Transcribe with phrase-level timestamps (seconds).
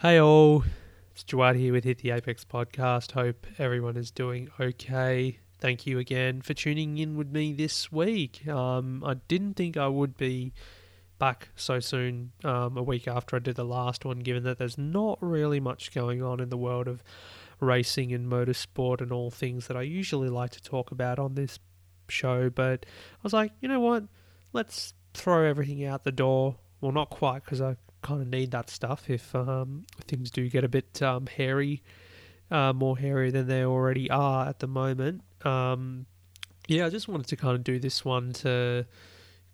[0.00, 0.64] Hey all,
[1.10, 3.12] it's Jawad here with Hit the Apex podcast.
[3.12, 5.40] Hope everyone is doing okay.
[5.58, 8.48] Thank you again for tuning in with me this week.
[8.48, 10.54] Um, I didn't think I would be
[11.18, 14.78] back so soon, um, a week after I did the last one, given that there's
[14.78, 17.04] not really much going on in the world of
[17.60, 21.58] racing and motorsport and all things that I usually like to talk about on this
[22.08, 22.48] show.
[22.48, 24.04] But I was like, you know what?
[24.54, 26.56] Let's throw everything out the door.
[26.80, 30.64] Well, not quite, because I kind of need that stuff if um, things do get
[30.64, 31.82] a bit um, hairy,
[32.50, 35.22] uh, more hairy than they already are at the moment.
[35.44, 36.06] Um,
[36.68, 38.86] yeah, I just wanted to kind of do this one to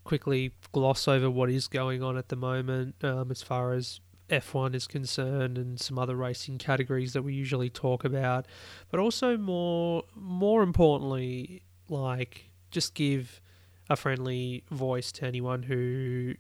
[0.05, 4.75] quickly gloss over what is going on at the moment um, as far as F1
[4.75, 8.47] is concerned and some other racing categories that we usually talk about,
[8.91, 13.41] but also more more importantly, like just give
[13.89, 16.35] a friendly voice to anyone who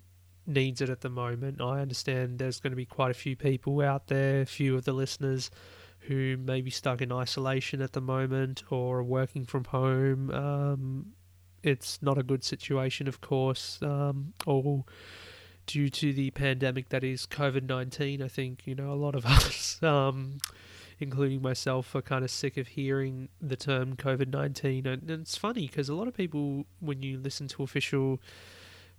[0.46, 1.60] needs it at the moment.
[1.60, 4.84] I understand there's going to be quite a few people out there, a few of
[4.84, 5.50] the listeners
[6.00, 10.30] who may be stuck in isolation at the moment or working from home.
[10.30, 11.06] Um,
[11.62, 14.86] it's not a good situation, of course, um, all
[15.66, 18.22] due to the pandemic that is COVID 19.
[18.22, 20.38] I think, you know, a lot of us, um,
[21.00, 24.86] including myself, are kind of sick of hearing the term COVID 19.
[24.86, 28.20] And, and it's funny because a lot of people, when you listen to official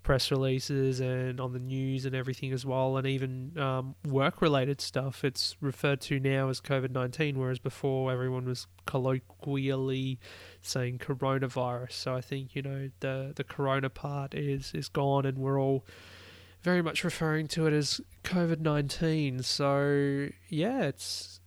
[0.04, 4.80] press releases and on the news and everything as well, and even um, work related
[4.80, 5.24] stuff.
[5.24, 10.20] It's referred to now as COVID 19, whereas before everyone was colloquially
[10.62, 11.92] saying coronavirus.
[11.92, 15.86] So I think, you know, the, the corona part is, is gone and we're all
[16.62, 19.44] very much referring to it as COVID 19.
[19.44, 21.40] So yeah, it's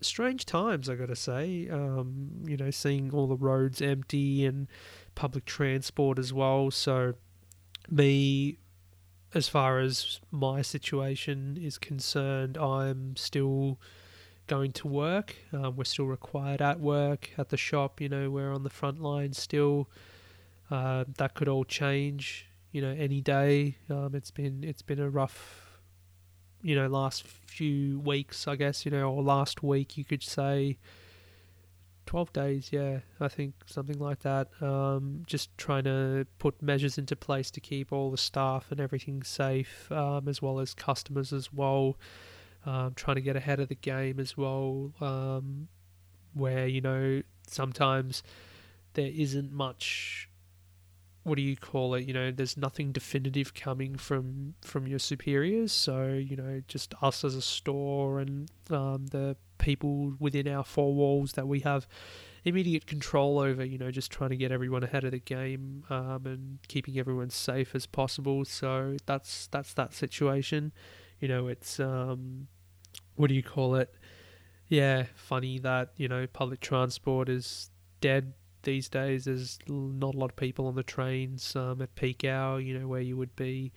[0.00, 1.68] strange times, I gotta say.
[1.68, 4.68] Um, you know, seeing all the roads empty and
[5.14, 6.70] public transport as well.
[6.70, 7.14] So
[7.90, 8.58] me,
[9.34, 13.78] as far as my situation is concerned, I'm still
[14.46, 15.36] going to work.
[15.52, 18.00] Um, we're still required at work, at the shop.
[18.00, 19.88] You know, we're on the front line still.
[20.70, 22.46] Uh, that could all change.
[22.72, 23.76] You know, any day.
[23.88, 25.80] Um, it's been it's been a rough,
[26.62, 28.46] you know, last few weeks.
[28.46, 30.78] I guess you know, or last week you could say.
[32.08, 34.48] 12 days, yeah, I think something like that.
[34.62, 39.22] Um, just trying to put measures into place to keep all the staff and everything
[39.22, 41.98] safe, um, as well as customers as well.
[42.64, 45.68] Um, trying to get ahead of the game as well, um,
[46.32, 48.22] where, you know, sometimes
[48.94, 50.30] there isn't much
[51.24, 52.06] what do you call it?
[52.06, 55.72] You know, there's nothing definitive coming from from your superiors.
[55.72, 60.94] So you know, just us as a store and um, the people within our four
[60.94, 61.86] walls that we have
[62.44, 63.64] immediate control over.
[63.64, 67.30] You know, just trying to get everyone ahead of the game um, and keeping everyone
[67.30, 68.44] safe as possible.
[68.44, 70.72] So that's that's that situation.
[71.20, 72.48] You know, it's um,
[73.16, 73.94] what do you call it?
[74.68, 77.70] Yeah, funny that you know public transport is
[78.00, 79.24] dead these days.
[79.24, 82.60] There's not a lot of people on the trains um, at peak hour.
[82.60, 83.72] You know, where you would be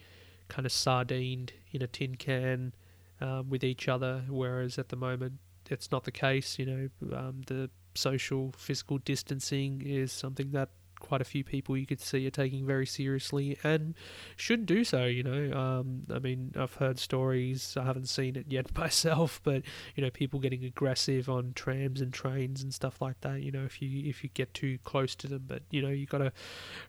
[0.47, 2.73] kind of sardined in a tin can
[3.21, 5.39] um, with each other, whereas at the moment
[5.71, 6.59] it's not the case.
[6.59, 10.69] You know, um, the social physical distancing is something that
[11.01, 13.95] quite a few people you could see are taking very seriously and
[14.37, 15.05] should do so.
[15.05, 17.75] You know, um, I mean, I've heard stories.
[17.75, 19.63] I haven't seen it yet myself, but
[19.95, 23.41] you know, people getting aggressive on trams and trains and stuff like that.
[23.41, 26.05] You know, if you if you get too close to them, but you know, you
[26.05, 26.31] got to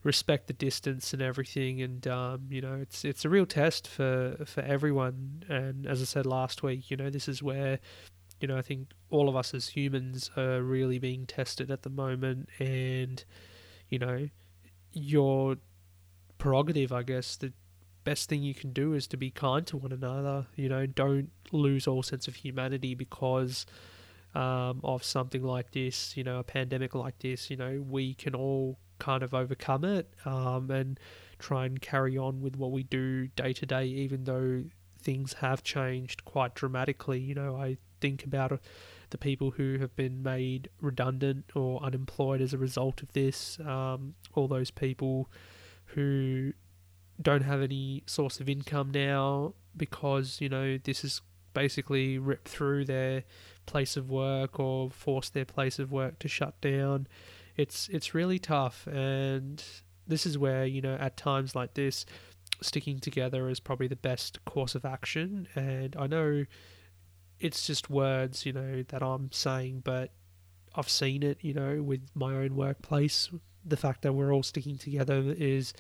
[0.04, 1.82] respect the distance and everything.
[1.82, 5.44] And um, you know, it's it's a real test for for everyone.
[5.48, 7.81] And as I said last week, you know, this is where
[8.42, 11.91] you know, I think all of us as humans are really being tested at the
[11.91, 13.25] moment, and
[13.88, 14.28] you know,
[14.92, 15.56] your
[16.38, 17.53] prerogative, I guess, the
[18.03, 20.47] best thing you can do is to be kind to one another.
[20.56, 23.64] You know, don't lose all sense of humanity because
[24.34, 26.16] um, of something like this.
[26.16, 27.48] You know, a pandemic like this.
[27.48, 30.98] You know, we can all kind of overcome it um, and
[31.38, 34.64] try and carry on with what we do day to day, even though
[34.98, 37.21] things have changed quite dramatically.
[37.21, 38.60] You know, I think about
[39.10, 44.15] the people who have been made redundant or unemployed as a result of this, um,
[44.34, 45.31] all those people
[45.95, 46.53] who
[47.21, 51.21] don't have any source of income now because, you know, this is
[51.54, 53.22] basically ripped through their
[53.66, 57.07] place of work or forced their place of work to shut down.
[57.57, 59.63] It's it's really tough and
[60.09, 62.07] this is where, you know, at times like this,
[62.63, 66.47] sticking together is probably the best course of action and I know
[67.42, 70.10] it's just words, you know, that I'm saying, but
[70.74, 73.30] I've seen it, you know, with my own workplace.
[73.65, 75.74] The fact that we're all sticking together is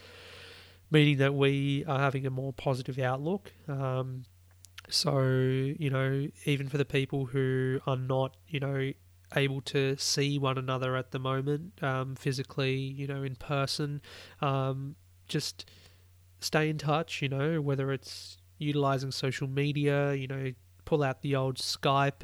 [0.90, 3.52] meaning that we are having a more positive outlook.
[3.68, 4.24] Um,
[4.90, 5.20] So,
[5.84, 8.92] you know, even for the people who are not, you know,
[9.34, 14.02] able to see one another at the moment, um, physically, you know, in person,
[14.40, 14.96] um,
[15.28, 15.64] just
[16.40, 20.52] stay in touch, you know, whether it's utilizing social media, you know,
[20.84, 22.22] pull out the old Skype.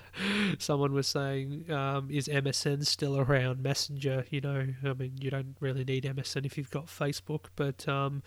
[0.58, 3.62] Someone was saying, um, is MSN still around?
[3.62, 7.86] Messenger, you know, I mean, you don't really need MSN if you've got Facebook, but,
[7.88, 8.22] um,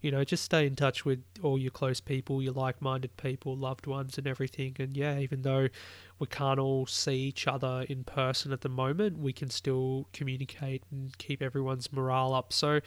[0.00, 3.56] you know, just stay in touch with all your close people, your like minded people,
[3.56, 4.76] loved ones, and everything.
[4.78, 5.68] And yeah, even though
[6.18, 10.82] we can't all see each other in person at the moment, we can still communicate
[10.90, 12.52] and keep everyone's morale up.
[12.52, 12.80] So,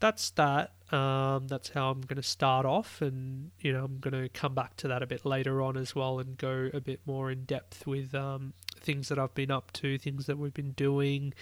[0.00, 0.72] that's that.
[0.90, 4.54] Um, that's how I'm going to start off, and you know I'm going to come
[4.54, 7.44] back to that a bit later on as well, and go a bit more in
[7.44, 11.32] depth with um, things that I've been up to, things that we've been doing,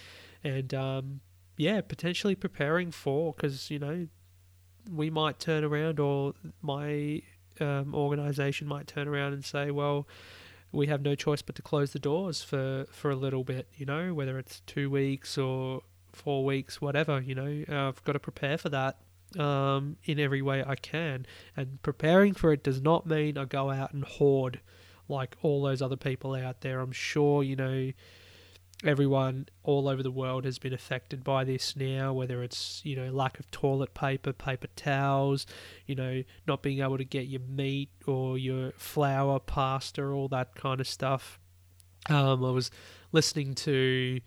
[0.44, 1.20] and um,
[1.56, 4.08] yeah, potentially preparing for because you know
[4.92, 7.22] we might turn around, or my
[7.60, 10.06] um, organization might turn around and say, well.
[10.70, 13.86] We have no choice but to close the doors for, for a little bit, you
[13.86, 15.80] know, whether it's two weeks or
[16.12, 18.98] four weeks, whatever, you know, uh, I've got to prepare for that
[19.38, 21.26] um, in every way I can.
[21.56, 24.60] And preparing for it does not mean I go out and hoard
[25.08, 26.80] like all those other people out there.
[26.80, 27.92] I'm sure, you know,
[28.84, 33.10] everyone all over the world has been affected by this now, whether it's, you know,
[33.10, 35.46] lack of toilet paper, paper towels,
[35.86, 40.54] you know, not being able to get your meat or your flour, pasta, all that
[40.54, 41.40] kind of stuff.
[42.08, 42.70] Um, I was
[43.12, 44.20] listening to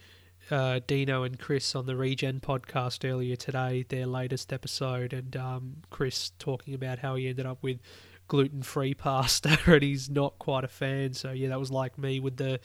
[0.51, 5.77] uh, Dino and Chris on the Regen podcast earlier today, their latest episode, and um,
[5.89, 7.80] Chris talking about how he ended up with
[8.27, 11.13] gluten free pasta and he's not quite a fan.
[11.13, 12.59] So yeah, that was like me with the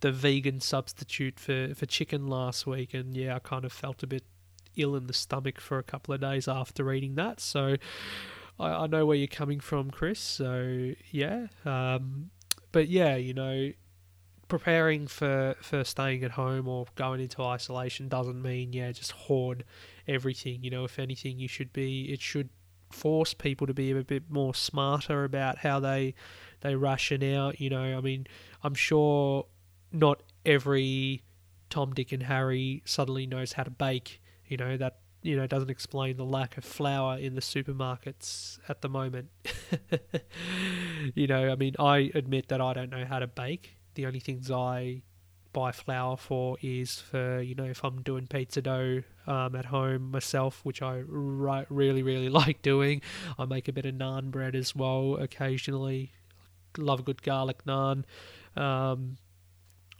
[0.00, 4.06] the vegan substitute for, for chicken last week, and yeah, I kind of felt a
[4.06, 4.24] bit
[4.76, 7.40] ill in the stomach for a couple of days after eating that.
[7.40, 7.76] So
[8.60, 10.20] I, I know where you're coming from, Chris.
[10.20, 12.30] So yeah, um,
[12.70, 13.72] but yeah, you know
[14.48, 19.64] preparing for, for staying at home or going into isolation doesn't mean yeah just hoard
[20.06, 20.62] everything.
[20.64, 22.48] You know if anything you should be it should
[22.90, 26.14] force people to be a bit more smarter about how they
[26.60, 27.96] they ration out you know.
[27.96, 28.26] I mean
[28.62, 29.46] i'm sure
[29.92, 31.22] not every
[31.70, 34.76] tom dick and harry suddenly knows how to bake you know.
[34.76, 39.28] That you know doesn't explain the lack of flour in the supermarkets at the moment.
[41.14, 44.20] You know i mean i admit that i don't know how to bake the only
[44.20, 45.02] things I
[45.52, 50.12] buy flour for is for you know if I'm doing pizza dough um, at home
[50.12, 53.02] myself, which I ri- really really like doing.
[53.36, 56.12] I make a bit of naan bread as well occasionally.
[56.76, 58.04] Love a good garlic naan.
[58.56, 59.16] Um,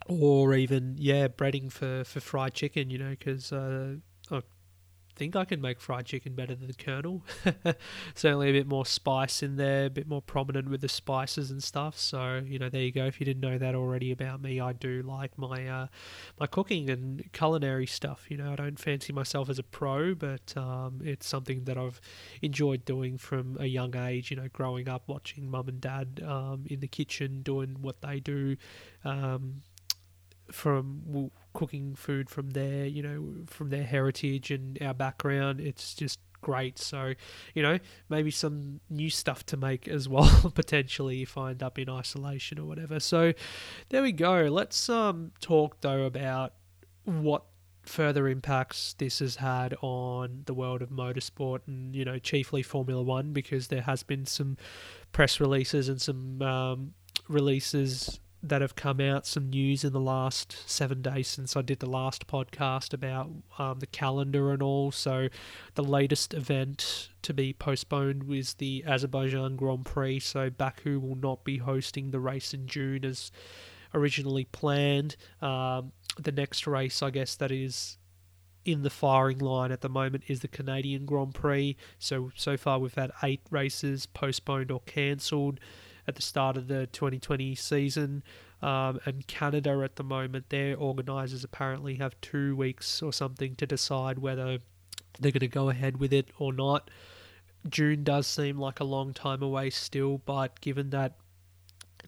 [0.07, 3.97] or even yeah breading for, for fried chicken you know because uh,
[5.19, 7.25] think I can make fried chicken better than the Colonel.
[8.15, 11.63] Certainly a bit more spice in there, a bit more prominent with the spices and
[11.63, 11.99] stuff.
[11.99, 13.05] So you know, there you go.
[13.05, 15.87] If you didn't know that already about me, I do like my uh,
[16.39, 18.27] my cooking and culinary stuff.
[18.29, 22.01] You know, I don't fancy myself as a pro, but um, it's something that I've
[22.41, 24.31] enjoyed doing from a young age.
[24.31, 28.21] You know, growing up watching mum and dad um, in the kitchen doing what they
[28.21, 28.57] do.
[29.05, 29.63] Um,
[30.51, 35.61] from cooking food from their, you know, from their heritage and our background.
[35.61, 36.79] It's just great.
[36.79, 37.15] So,
[37.55, 37.79] you know,
[38.09, 42.59] maybe some new stuff to make as well, potentially if I end up in isolation
[42.59, 43.01] or whatever.
[43.01, 43.33] So
[43.89, 44.43] there we go.
[44.45, 46.55] Let's um talk though about
[47.05, 47.45] what
[47.83, 53.03] further impacts this has had on the world of motorsport and you know chiefly Formula
[53.03, 54.59] One because there has been some
[55.11, 56.93] press releases and some um,
[57.29, 61.81] releases that have come out, some news in the last seven days since I did
[61.81, 64.93] the last podcast about um, the calendar and all.
[64.93, 65.29] So,
[65.75, 70.21] the latest event to be postponed was the Azerbaijan Grand Prix.
[70.21, 73.33] So, Baku will not be hosting the race in June as
[73.93, 75.17] originally planned.
[75.43, 77.99] Um, the next race, I guess, that is
[78.65, 81.77] in the firing line at the moment is the Canadian Grand Prix.
[81.99, 85.59] So, so far we've had eight races postponed or cancelled
[86.09, 88.25] at the start of the 2020 season.
[88.63, 93.67] Um, and Canada at the moment, their organisers apparently have two weeks or something to
[93.67, 94.59] decide whether
[95.21, 96.91] they're going to go ahead with it or not.
[97.69, 101.17] June does seem like a long time away still, but given that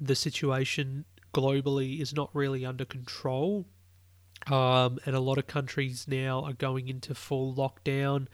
[0.01, 1.05] the situation
[1.35, 3.67] globally is not really under control,
[4.47, 8.27] um, and a lot of countries now are going into full lockdown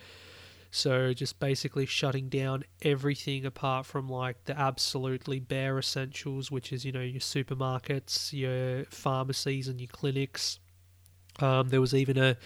[0.77, 6.85] so just basically shutting down everything apart from like the absolutely bare essentials, which is
[6.85, 10.59] you know your supermarkets, your pharmacies, and your clinics.
[11.41, 12.37] Um, there was even a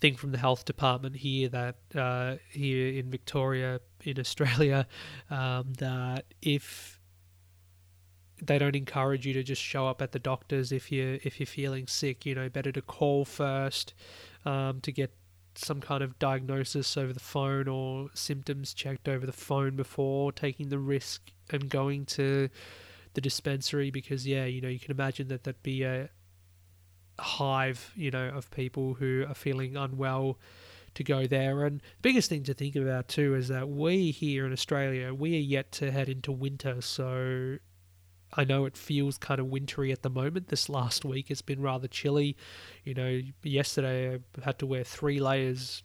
[0.00, 4.86] thing from the health department here that uh, here in Victoria in Australia
[5.30, 6.98] um, that if
[8.42, 11.46] they don't encourage you to just show up at the doctors if you if you're
[11.46, 12.24] feeling sick.
[12.24, 13.92] You know, better to call first
[14.46, 15.12] um, to get
[15.58, 20.68] some kind of diagnosis over the phone or symptoms checked over the phone before taking
[20.68, 22.48] the risk and going to
[23.14, 26.10] the dispensary because yeah, you know, you can imagine that that'd be a
[27.18, 30.38] hive, you know, of people who are feeling unwell
[30.94, 31.64] to go there.
[31.64, 35.36] And the biggest thing to think about too is that we here in Australia, we
[35.36, 37.58] are yet to head into winter, so
[38.36, 40.48] I know it feels kind of wintry at the moment.
[40.48, 42.36] This last week has been rather chilly.
[42.84, 45.82] You know, yesterday I had to wear three layers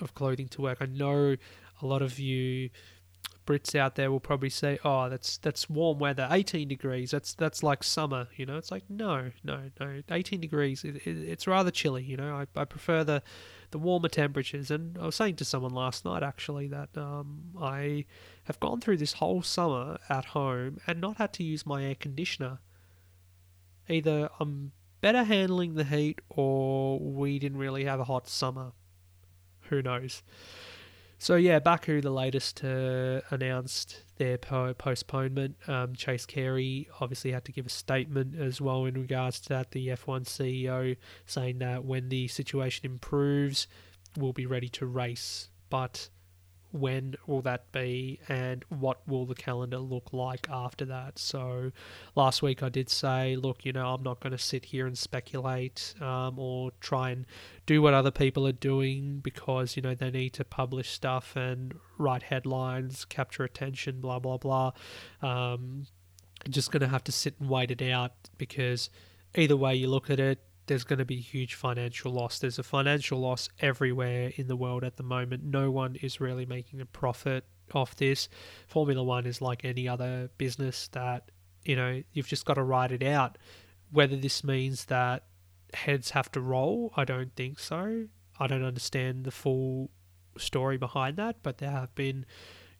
[0.00, 0.78] of clothing to work.
[0.80, 1.36] I know
[1.82, 2.70] a lot of you
[3.46, 7.10] Brits out there will probably say, "Oh, that's that's warm weather, 18 degrees.
[7.10, 10.02] That's that's like summer." You know, it's like no, no, no.
[10.08, 10.84] 18 degrees.
[10.84, 12.04] It, it, it's rather chilly.
[12.04, 13.22] You know, I, I prefer the
[13.70, 14.70] the warmer temperatures.
[14.70, 18.04] And I was saying to someone last night actually that um, I
[18.44, 21.94] have gone through this whole summer at home and not had to use my air
[21.94, 22.58] conditioner.
[23.88, 28.72] Either I'm better handling the heat or we didn't really have a hot summer.
[29.68, 30.22] Who knows?
[31.22, 35.54] So yeah, Baku, the latest, uh, announced their po- postponement.
[35.68, 39.72] Um, Chase Carey obviously had to give a statement as well in regards to that.
[39.72, 40.96] The F1 CEO
[41.26, 43.68] saying that when the situation improves,
[44.16, 45.50] we'll be ready to race.
[45.68, 46.08] But
[46.72, 51.18] when will that be and what will the calendar look like after that?
[51.18, 51.72] So
[52.16, 54.96] last week i did say look you know i'm not going to sit here and
[54.96, 57.26] speculate um, or try and
[57.66, 61.74] do what other people are doing because you know they need to publish stuff and
[61.98, 64.72] write headlines capture attention blah blah blah.
[65.22, 65.86] Um,
[66.48, 68.88] just going to have to sit and wait it out because
[69.34, 70.38] either way you look at it
[70.70, 72.38] there's going to be huge financial loss.
[72.38, 75.42] There's a financial loss everywhere in the world at the moment.
[75.42, 78.28] No one is really making a profit off this.
[78.68, 81.32] Formula One is like any other business that,
[81.64, 83.36] you know, you've just got to ride it out.
[83.90, 85.24] Whether this means that
[85.74, 88.04] heads have to roll, I don't think so.
[88.38, 89.90] I don't understand the full
[90.38, 92.26] story behind that, but there have been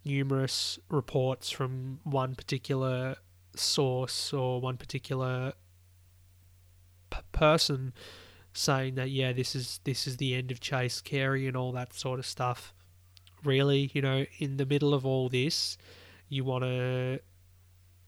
[0.05, 3.17] numerous reports from one particular
[3.57, 5.55] source or one particular
[7.33, 7.93] person
[8.53, 11.93] saying that yeah, this is this is the end of Chase Carey and all that
[11.95, 12.75] sort of stuff.
[13.45, 15.79] Really, you know, in the middle of all this,
[16.29, 17.21] you want to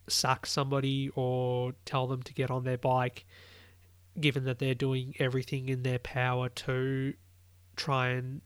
[0.08, 3.24] sack somebody or tell them to get on their bike,
[4.20, 7.14] given that they're doing everything in their power to
[7.76, 8.42] try and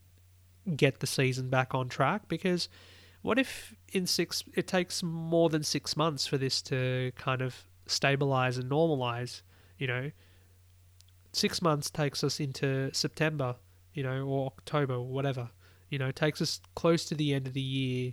[0.76, 2.28] get the season back on track.
[2.28, 2.68] Because
[3.22, 7.64] what if in six it takes more than six months for this to kind of
[7.86, 9.42] stabilize and normalize?
[9.78, 10.10] You know,
[11.36, 13.56] six months takes us into September,
[13.92, 15.50] you know, or October, whatever.
[15.90, 18.12] You know, takes us close to the end of the year,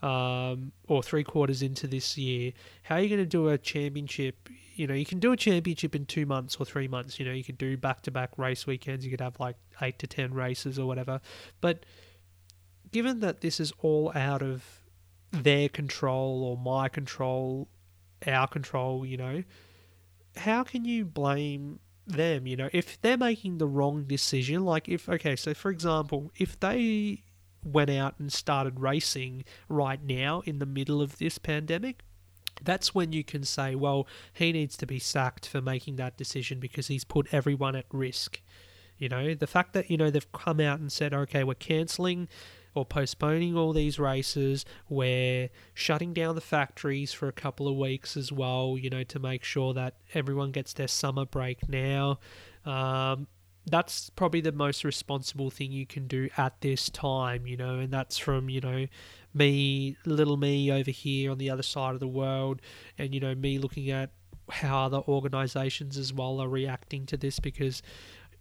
[0.00, 2.52] um, or three quarters into this year.
[2.84, 4.48] How are you going to do a championship?
[4.74, 7.18] You know, you can do a championship in two months or three months.
[7.18, 9.04] You know, you could do back to back race weekends.
[9.04, 11.20] You could have like eight to ten races or whatever.
[11.60, 11.84] But
[12.92, 14.64] given that this is all out of
[15.32, 17.68] their control or my control,
[18.26, 19.42] our control, you know,
[20.36, 25.08] how can you blame them, you know, if they're making the wrong decision, like if,
[25.08, 27.22] okay, so for example, if they
[27.64, 32.02] went out and started racing right now in the middle of this pandemic,
[32.62, 36.60] that's when you can say, well, he needs to be sacked for making that decision
[36.60, 38.40] because he's put everyone at risk.
[38.98, 42.28] You know, the fact that, you know, they've come out and said, okay, we're cancelling
[42.74, 44.64] or postponing all these races.
[44.88, 49.18] We're shutting down the factories for a couple of weeks as well, you know, to
[49.18, 52.18] make sure that everyone gets their summer break now.
[52.64, 53.26] Um,
[53.66, 57.92] that's probably the most responsible thing you can do at this time, you know, and
[57.92, 58.86] that's from, you know,
[59.34, 62.60] me, little me over here on the other side of the world,
[62.98, 64.10] and, you know, me looking at
[64.50, 67.82] how other organizations as well are reacting to this because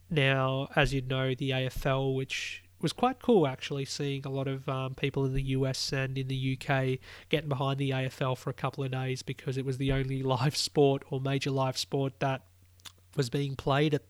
[0.09, 4.67] now, as you know, the AFL, which was quite cool actually seeing a lot of
[4.67, 8.53] um, people in the US and in the UK getting behind the AFL for a
[8.53, 12.43] couple of days because it was the only live sport or major live sport that
[13.15, 14.03] was being played at,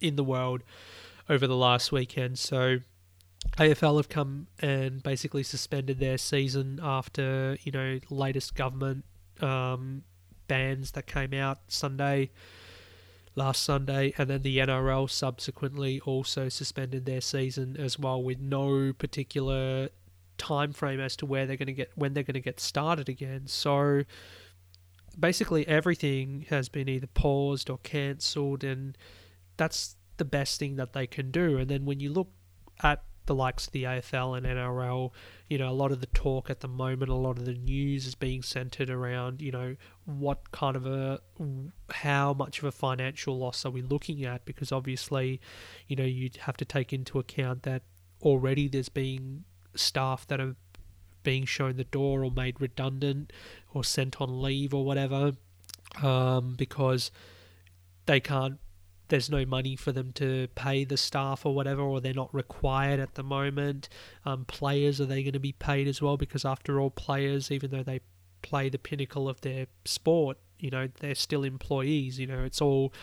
[0.00, 0.62] in the world
[1.28, 2.38] over the last weekend.
[2.38, 2.78] So
[3.58, 9.04] AFL have come and basically suspended their season after you know latest government
[9.40, 10.02] um,
[10.48, 12.30] bans that came out Sunday
[13.34, 18.92] last Sunday, and then the NRL subsequently also suspended their season as well, with no
[18.92, 19.88] particular
[20.38, 23.08] time frame as to where they're going to get when they're going to get started
[23.08, 23.46] again.
[23.46, 24.02] So
[25.18, 28.96] basically, everything has been either paused or cancelled, and
[29.56, 31.58] that's the best thing that they can do.
[31.58, 32.28] And then when you look
[32.82, 35.10] at the likes of the AFL and NRL,
[35.48, 38.06] you know, a lot of the talk at the moment, a lot of the news
[38.06, 41.20] is being centered around, you know, what kind of a,
[41.90, 44.44] how much of a financial loss are we looking at?
[44.44, 45.40] Because obviously,
[45.86, 47.82] you know, you have to take into account that
[48.22, 50.56] already there's been staff that are
[51.22, 53.32] being shown the door or made redundant
[53.72, 55.32] or sent on leave or whatever
[56.02, 57.10] um, because
[58.06, 58.58] they can't
[59.12, 62.98] there's no money for them to pay the staff or whatever, or they're not required
[62.98, 63.90] at the moment.
[64.24, 66.16] Um, players are they going to be paid as well?
[66.16, 68.00] Because after all, players, even though they
[68.40, 72.18] play the pinnacle of their sport, you know, they're still employees.
[72.18, 72.94] You know, it's all.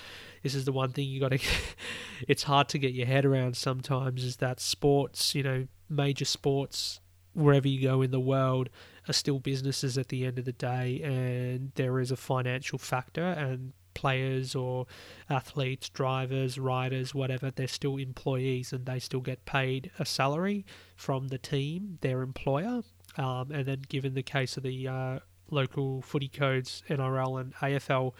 [0.41, 1.39] This is the one thing you got to.
[2.27, 4.23] it's hard to get your head around sometimes.
[4.23, 7.01] Is that sports, you know, major sports
[7.33, 8.69] wherever you go in the world
[9.07, 13.21] are still businesses at the end of the day, and there is a financial factor,
[13.21, 14.87] and players or
[15.29, 20.65] athletes, drivers, riders, whatever, they're still employees and they still get paid a salary
[20.95, 22.81] from the team, their employer.
[23.17, 25.19] Um, and then, given the case of the uh,
[25.51, 28.13] local footy codes, NRL and AFL,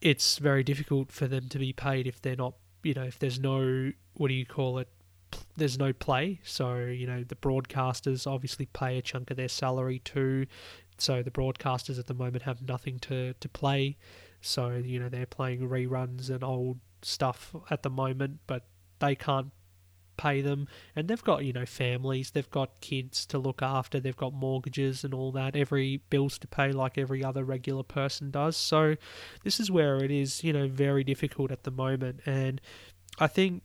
[0.00, 3.40] it's very difficult for them to be paid if they're not, you know, if there's
[3.40, 4.88] no, what do you call it?
[5.56, 6.40] There's no play.
[6.44, 10.46] So, you know, the broadcasters obviously pay a chunk of their salary too.
[10.98, 13.96] So the broadcasters at the moment have nothing to, to play.
[14.46, 18.64] So, you know, they're playing reruns and old stuff at the moment, but
[18.98, 19.50] they can't
[20.16, 20.68] pay them.
[20.94, 25.04] And they've got, you know, families, they've got kids to look after, they've got mortgages
[25.04, 28.56] and all that, every bills to pay like every other regular person does.
[28.56, 28.96] So,
[29.44, 32.20] this is where it is, you know, very difficult at the moment.
[32.26, 32.60] And
[33.18, 33.62] I think,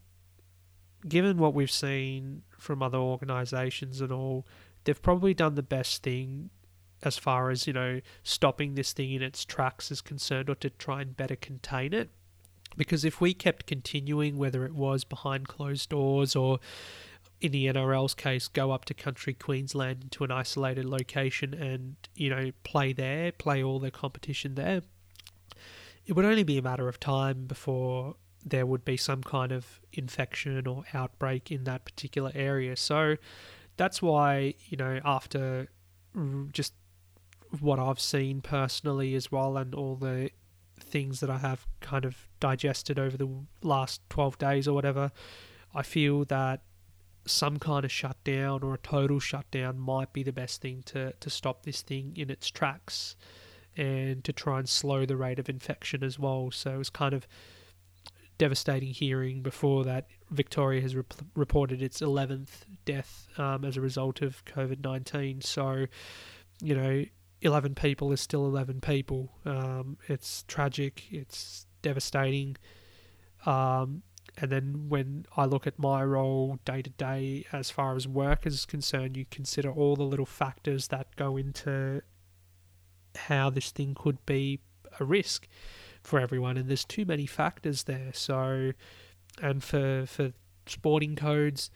[1.07, 4.45] given what we've seen from other organisations and all,
[4.83, 6.49] they've probably done the best thing
[7.03, 10.69] as far as you know stopping this thing in its tracks is concerned or to
[10.69, 12.09] try and better contain it.
[12.77, 16.59] Because if we kept continuing whether it was behind closed doors or
[17.41, 22.29] in the NRL's case go up to country Queensland into an isolated location and you
[22.29, 24.83] know play there play all their competition there
[26.05, 29.79] it would only be a matter of time before there would be some kind of
[29.93, 32.75] infection or outbreak in that particular area.
[32.75, 33.17] So
[33.77, 35.69] that's why you know after
[36.51, 36.73] just
[37.59, 40.29] what I've seen personally as well, and all the
[40.79, 43.29] things that I have kind of digested over the
[43.61, 45.11] last 12 days or whatever,
[45.73, 46.61] I feel that
[47.25, 51.29] some kind of shutdown or a total shutdown might be the best thing to, to
[51.29, 53.15] stop this thing in its tracks
[53.77, 56.51] and to try and slow the rate of infection as well.
[56.51, 57.27] So it was kind of
[58.37, 64.21] devastating hearing before that Victoria has rep- reported its 11th death um, as a result
[64.21, 65.41] of COVID 19.
[65.41, 65.85] So,
[66.61, 67.05] you know,
[67.41, 69.31] 11 people is still 11 people.
[69.45, 72.57] Um, it's tragic, it's devastating.
[73.45, 74.03] Um,
[74.37, 78.45] and then when I look at my role day to day as far as work
[78.45, 82.01] is concerned, you consider all the little factors that go into
[83.15, 84.59] how this thing could be
[84.99, 85.47] a risk
[86.03, 86.57] for everyone.
[86.57, 88.11] And there's too many factors there.
[88.13, 88.71] So,
[89.41, 90.31] and for, for
[90.65, 91.71] sporting codes,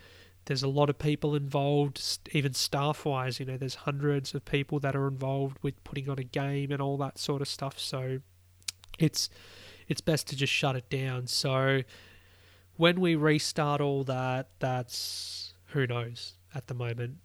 [0.45, 3.39] there's a lot of people involved, even staff wise.
[3.39, 6.81] You know, there's hundreds of people that are involved with putting on a game and
[6.81, 7.79] all that sort of stuff.
[7.79, 8.19] So
[8.99, 9.29] it's
[9.87, 11.27] it's best to just shut it down.
[11.27, 11.81] So
[12.77, 17.17] when we restart all that, that's who knows at the moment.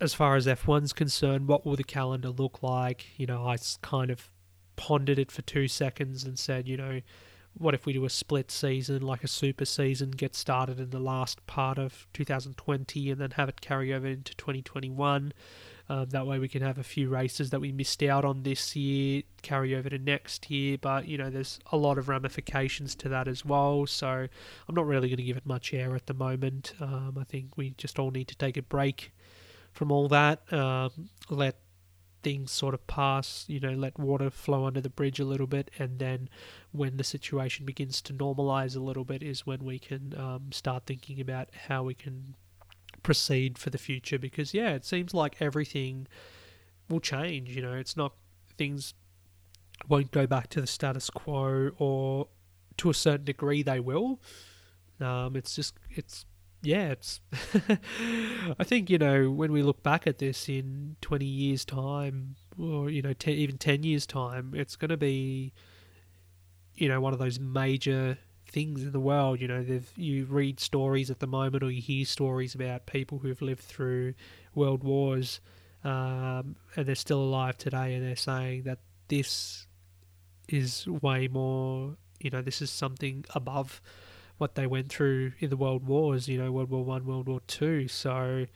[0.00, 3.06] As far as F1's concerned, what will the calendar look like?
[3.16, 4.30] You know, I kind of
[4.76, 7.00] pondered it for two seconds and said, you know,
[7.58, 10.98] what if we do a split season, like a super season, get started in the
[10.98, 15.32] last part of 2020 and then have it carry over into 2021?
[15.88, 18.74] Um, that way we can have a few races that we missed out on this
[18.74, 20.76] year carry over to next year.
[20.78, 23.86] But, you know, there's a lot of ramifications to that as well.
[23.86, 26.74] So I'm not really going to give it much air at the moment.
[26.80, 29.12] Um, I think we just all need to take a break
[29.72, 30.52] from all that.
[30.52, 31.56] Um, let
[32.26, 35.70] things sort of pass, you know, let water flow under the bridge a little bit,
[35.78, 36.28] and then
[36.72, 40.86] when the situation begins to normalize a little bit, is when we can um, start
[40.86, 42.34] thinking about how we can
[43.04, 44.18] proceed for the future.
[44.18, 46.08] Because, yeah, it seems like everything
[46.88, 48.12] will change, you know, it's not
[48.58, 48.92] things
[49.88, 52.26] won't go back to the status quo, or
[52.78, 54.18] to a certain degree, they will.
[55.00, 56.26] Um, it's just, it's
[56.62, 57.20] yeah, it's.
[58.58, 62.90] I think you know when we look back at this in twenty years' time, or
[62.90, 65.52] you know, even ten years' time, it's going to be,
[66.74, 69.40] you know, one of those major things in the world.
[69.40, 73.40] You know, you read stories at the moment, or you hear stories about people who've
[73.42, 74.14] lived through
[74.54, 75.40] world wars,
[75.84, 79.66] um, and they're still alive today, and they're saying that this
[80.48, 81.96] is way more.
[82.18, 83.82] You know, this is something above
[84.38, 86.28] what they went through in the world wars.
[86.28, 87.88] You know, World War One, World War Two.
[87.88, 88.46] So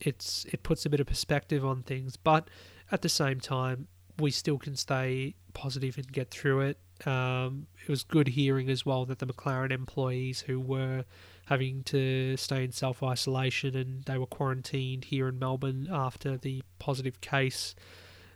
[0.00, 2.48] it's it puts a bit of perspective on things, but
[2.92, 3.88] at the same time,
[4.18, 6.78] we still can stay positive and get through it.
[7.06, 11.04] Um, it was good hearing as well that the McLaren employees who were
[11.46, 16.62] having to stay in self isolation and they were quarantined here in Melbourne after the
[16.78, 17.74] positive case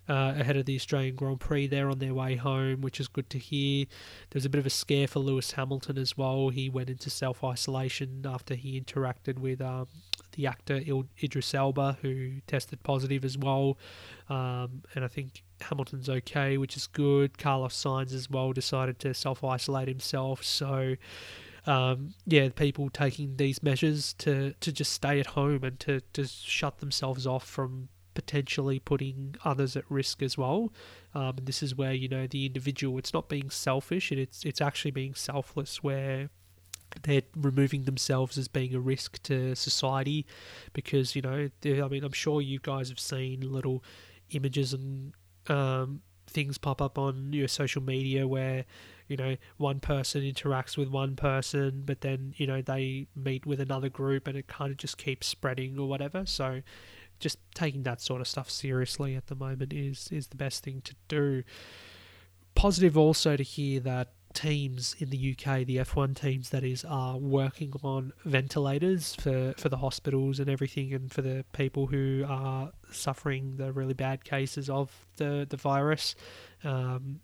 [0.08, 1.66] uh, ahead of the Australian Grand Prix.
[1.66, 3.86] They're on their way home, which is good to hear.
[4.30, 6.50] There's a bit of a scare for Lewis Hamilton as well.
[6.50, 9.88] He went into self isolation after he interacted with um,
[10.32, 10.82] the actor
[11.22, 13.78] Idris Elba, who tested positive as well.
[14.28, 17.38] Um, and I think Hamilton's okay, which is good.
[17.38, 20.44] Carlos Sainz as well decided to self isolate himself.
[20.44, 20.96] So.
[21.66, 26.26] Um, yeah, people taking these measures to, to just stay at home and to, to
[26.26, 30.72] shut themselves off from potentially putting others at risk as well.
[31.14, 32.98] Um, and this is where you know the individual.
[32.98, 35.82] It's not being selfish, and it's it's actually being selfless.
[35.82, 36.30] Where
[37.02, 40.26] they're removing themselves as being a risk to society,
[40.72, 43.82] because you know, I mean, I'm sure you guys have seen little
[44.30, 45.12] images and
[45.48, 48.64] um, things pop up on your social media where
[49.08, 53.60] you know one person interacts with one person but then you know they meet with
[53.60, 56.62] another group and it kind of just keeps spreading or whatever so
[57.20, 60.82] just taking that sort of stuff seriously at the moment is is the best thing
[60.82, 61.42] to do.
[62.54, 67.16] Positive also to hear that teams in the UK, the F1 teams that is, are
[67.16, 72.72] working on ventilators for, for the hospitals and everything, and for the people who are
[72.92, 76.14] suffering the really bad cases of the the virus.
[76.62, 77.20] Um,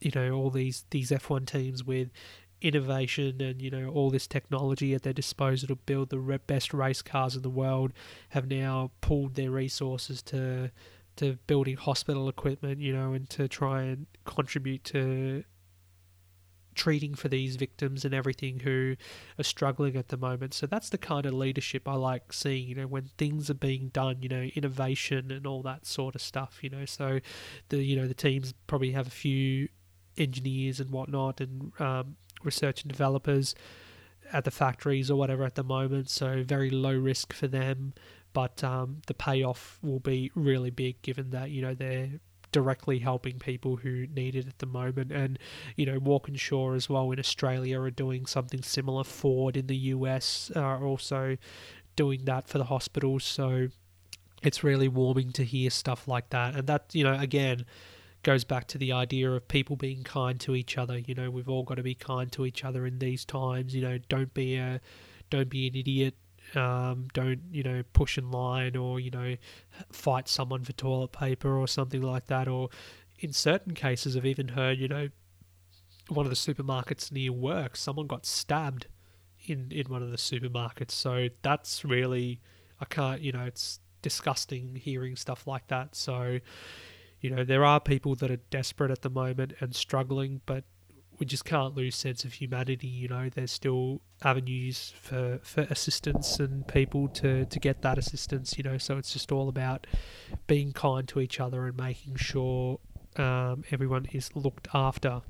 [0.00, 2.10] you know, all these these F1 teams with
[2.60, 7.02] innovation and you know all this technology at their disposal to build the best race
[7.02, 7.92] cars in the world
[8.30, 10.70] have now pulled their resources to
[11.16, 15.44] to building hospital equipment you know and to try and contribute to
[16.78, 18.94] treating for these victims and everything who
[19.38, 20.54] are struggling at the moment.
[20.54, 23.88] So that's the kind of leadership I like seeing you know when things are being
[23.88, 26.86] done you know innovation and all that sort of stuff you know.
[26.86, 27.20] So
[27.68, 29.68] the you know the teams probably have a few
[30.16, 33.54] engineers and whatnot and um, research and developers
[34.32, 37.94] at the factories or whatever at the moment, so very low risk for them.
[38.32, 42.20] But um, the payoff will be really big given that you know they're
[42.52, 45.12] directly helping people who need it at the moment.
[45.12, 45.38] And,
[45.76, 49.04] you know, Walkinshaw as well in Australia are doing something similar.
[49.04, 51.36] Ford in the US are also
[51.96, 53.24] doing that for the hospitals.
[53.24, 53.68] So
[54.42, 56.54] it's really warming to hear stuff like that.
[56.54, 57.66] And that, you know, again,
[58.22, 60.98] goes back to the idea of people being kind to each other.
[60.98, 63.74] You know, we've all got to be kind to each other in these times.
[63.74, 64.80] You know, don't be a
[65.30, 66.14] don't be an idiot.
[66.54, 69.36] Um, don't you know push in line or you know
[69.92, 72.48] fight someone for toilet paper or something like that.
[72.48, 72.70] Or
[73.20, 75.08] in certain cases, I've even heard you know
[76.08, 78.86] one of the supermarkets near work, someone got stabbed
[79.46, 80.92] in in one of the supermarkets.
[80.92, 82.40] So that's really
[82.80, 85.94] I can't you know it's disgusting hearing stuff like that.
[85.94, 86.40] So
[87.20, 90.64] you know, there are people that are desperate at the moment and struggling, but
[91.18, 92.86] we just can't lose sense of humanity.
[92.86, 98.56] You know, there's still avenues for, for assistance and people to, to get that assistance,
[98.56, 99.86] you know, so it's just all about
[100.46, 102.78] being kind to each other and making sure
[103.16, 105.22] um, everyone is looked after.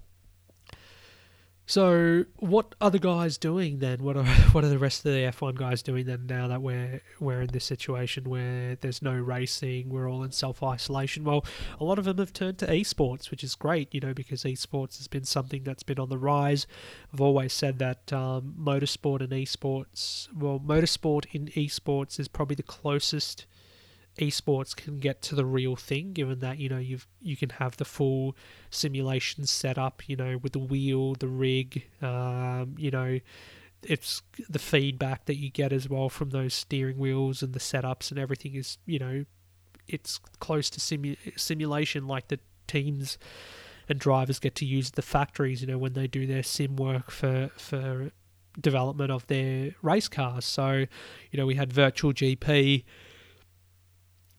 [1.68, 4.02] So, what are the guys doing then?
[4.02, 6.24] What are what are the rest of the F one guys doing then?
[6.26, 10.62] Now that we're we're in this situation where there's no racing, we're all in self
[10.62, 11.24] isolation.
[11.24, 11.44] Well,
[11.78, 14.96] a lot of them have turned to esports, which is great, you know, because esports
[14.96, 16.66] has been something that's been on the rise.
[17.12, 22.62] I've always said that um, motorsport and esports, well, motorsport in esports is probably the
[22.62, 23.44] closest
[24.18, 27.76] esports can get to the real thing, given that you know you've you can have
[27.76, 28.37] the full
[28.70, 33.18] simulation set up, you know, with the wheel, the rig, um, you know,
[33.83, 38.11] it's the feedback that you get as well from those steering wheels and the setups
[38.11, 39.24] and everything is you know
[39.87, 43.18] it's close to simu- simulation like the teams
[43.88, 47.11] and drivers get to use the factories you know when they do their sim work
[47.11, 48.11] for for
[48.61, 50.44] development of their race cars.
[50.44, 50.87] So
[51.31, 52.85] you know we had virtual gp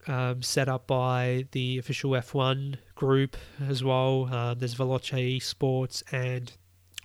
[0.10, 4.28] um, set up by the official F1 group as well.
[4.34, 6.52] Um, there's Veloce Esports and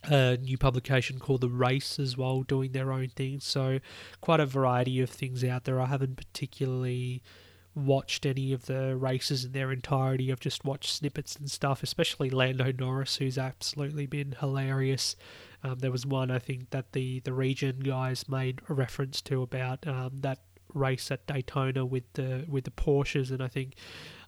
[0.04, 3.40] a new publication called The Race as well, doing their own thing.
[3.40, 3.78] So,
[4.20, 5.80] quite a variety of things out there.
[5.80, 7.22] I haven't particularly
[7.74, 10.32] watched any of the races in their entirety.
[10.32, 15.16] I've just watched snippets and stuff, especially Lando Norris, who's absolutely been hilarious.
[15.62, 19.42] Um, there was one I think that the the Regen guys made a reference to
[19.42, 20.38] about um, that
[20.74, 23.74] race at Daytona with the with the Porsches, and I think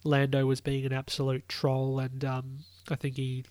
[0.04, 3.44] Lando was being an absolute troll, and um, I think he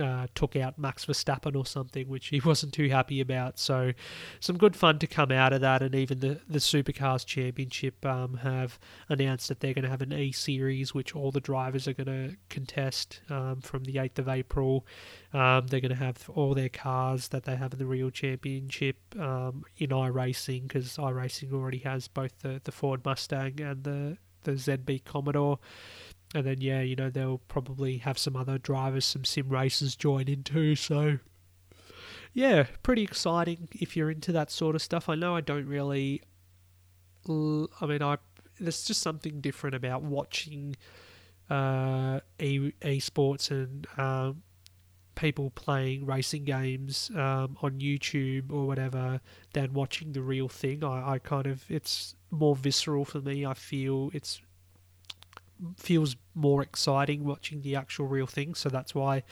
[0.00, 3.58] uh, took out Max Verstappen or something, which he wasn't too happy about.
[3.58, 3.92] So,
[4.40, 5.82] some good fun to come out of that.
[5.82, 8.78] And even the, the Supercars Championship um, have
[9.08, 12.06] announced that they're going to have an E Series, which all the drivers are going
[12.06, 14.86] to contest um, from the 8th of April.
[15.32, 18.96] Um, they're going to have all their cars that they have in the Real Championship
[19.18, 24.52] um, in iRacing because iRacing already has both the, the Ford Mustang and the, the
[24.52, 25.58] ZB Commodore.
[26.34, 30.28] And then, yeah, you know, they'll probably have some other drivers, some sim races join
[30.28, 30.74] in too.
[30.74, 31.18] So,
[32.32, 35.08] yeah, pretty exciting if you're into that sort of stuff.
[35.08, 36.22] I know I don't really.
[37.28, 38.18] I mean, I
[38.60, 40.76] there's just something different about watching
[41.50, 44.42] uh, e esports and um,
[45.14, 49.20] people playing racing games um, on YouTube or whatever
[49.52, 50.84] than watching the real thing.
[50.84, 53.44] I, I kind of it's more visceral for me.
[53.44, 54.40] I feel it's
[55.76, 58.54] feels more exciting watching the actual real thing.
[58.54, 59.22] So that's why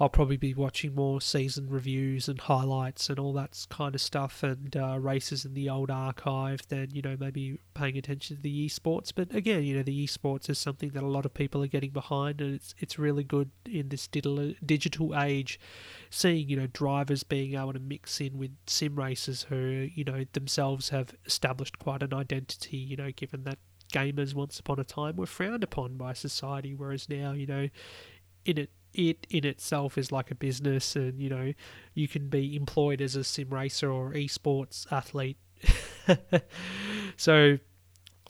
[0.00, 4.42] I'll probably be watching more season reviews and highlights and all that kind of stuff
[4.42, 8.66] and uh, races in the old archive than, you know, maybe paying attention to the
[8.66, 9.12] esports.
[9.14, 11.90] But again, you know, the esports is something that a lot of people are getting
[11.90, 15.60] behind and it's it's really good in this digital, age
[16.08, 20.24] seeing, you know, drivers being able to mix in with sim racers who, you know,
[20.32, 23.58] themselves have established quite an identity, you know, given that
[23.90, 27.68] gamers once upon a time were frowned upon by society, whereas now, you know,
[28.44, 31.52] in it it in itself is like a business and you know
[31.94, 35.36] you can be employed as a sim racer or esports athlete.
[37.20, 37.58] So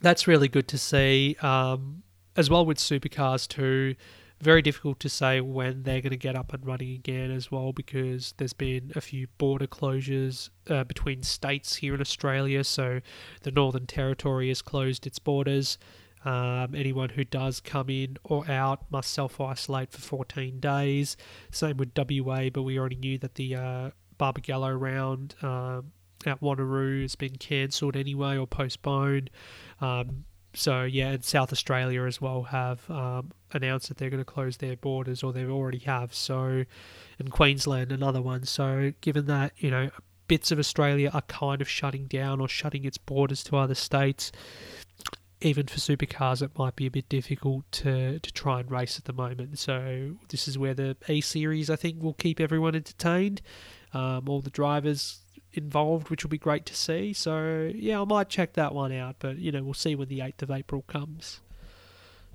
[0.01, 2.03] that's really good to see um,
[2.37, 3.95] as well with supercars too
[4.41, 7.73] very difficult to say when they're going to get up and running again as well
[7.73, 12.65] because there's been a few border closures uh, between states here in Australia.
[12.65, 13.01] So
[13.43, 15.79] the Northern Territory has closed its borders.
[16.25, 21.17] Um, anyone who does come in or out must self isolate for 14 days.
[21.51, 25.93] Same with WA, but we already knew that the uh, Barbagallo round um,
[26.27, 29.31] at Wanneroo has been cancelled anyway or postponed.
[29.81, 34.25] Um, so yeah, and South Australia as well have um, announced that they're going to
[34.25, 36.13] close their borders, or they already have.
[36.15, 36.65] So,
[37.19, 38.45] and Queensland another one.
[38.45, 39.91] So, given that you know
[40.27, 44.33] bits of Australia are kind of shutting down or shutting its borders to other states,
[45.41, 49.05] even for supercars, it might be a bit difficult to to try and race at
[49.05, 49.59] the moment.
[49.59, 53.41] So, this is where the A series I think will keep everyone entertained.
[53.93, 55.21] Um, all the drivers
[55.53, 57.13] involved, which will be great to see.
[57.13, 60.21] So yeah, I might check that one out, but you know we'll see when the
[60.21, 61.41] eighth of April comes.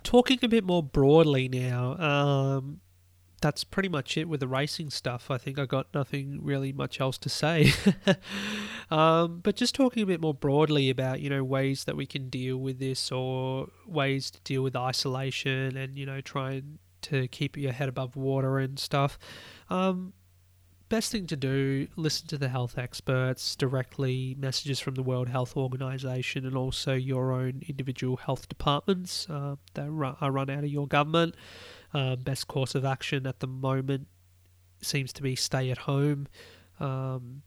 [0.04, 2.82] Talking a bit more broadly now, um,
[3.41, 5.32] that's pretty much it with the racing stuff.
[5.32, 7.73] I think I got nothing really much else to say.
[8.91, 12.30] um, but just talking a bit more broadly about you know ways that we can
[12.30, 17.56] deal with this or ways to deal with isolation and you know trying to keep
[17.56, 19.17] your head above water and stuff.
[19.69, 20.13] Um,
[20.88, 25.58] best thing to do listen to the health experts directly messages from the world health
[25.58, 29.88] organization and also your own individual health departments uh, that
[30.21, 31.36] are run out of your government
[31.93, 34.08] um, best course of action at the moment
[34.82, 36.28] seems to be stay at home
[36.80, 37.41] um,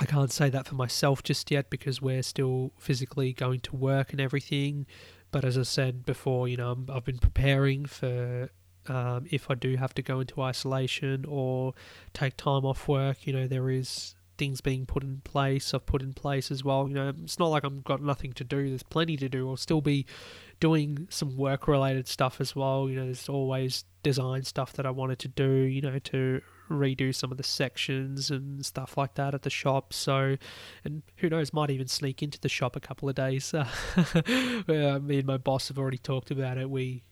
[0.00, 4.12] I can't say that for myself just yet because we're still physically going to work
[4.12, 4.86] and everything.
[5.30, 8.50] But as I said before, you know, i have been preparing for
[8.90, 11.74] um, if I do have to go into isolation or
[12.12, 15.72] take time off work, you know, there is things being put in place.
[15.72, 16.88] I've put in place as well.
[16.88, 18.68] You know, it's not like I've got nothing to do.
[18.68, 19.48] There's plenty to do.
[19.48, 20.06] I'll still be
[20.58, 22.90] doing some work related stuff as well.
[22.90, 27.14] You know, there's always design stuff that I wanted to do, you know, to redo
[27.14, 29.92] some of the sections and stuff like that at the shop.
[29.92, 30.36] So,
[30.84, 33.54] and who knows, might even sneak into the shop a couple of days.
[34.68, 36.68] Uh, me and my boss have already talked about it.
[36.68, 37.02] We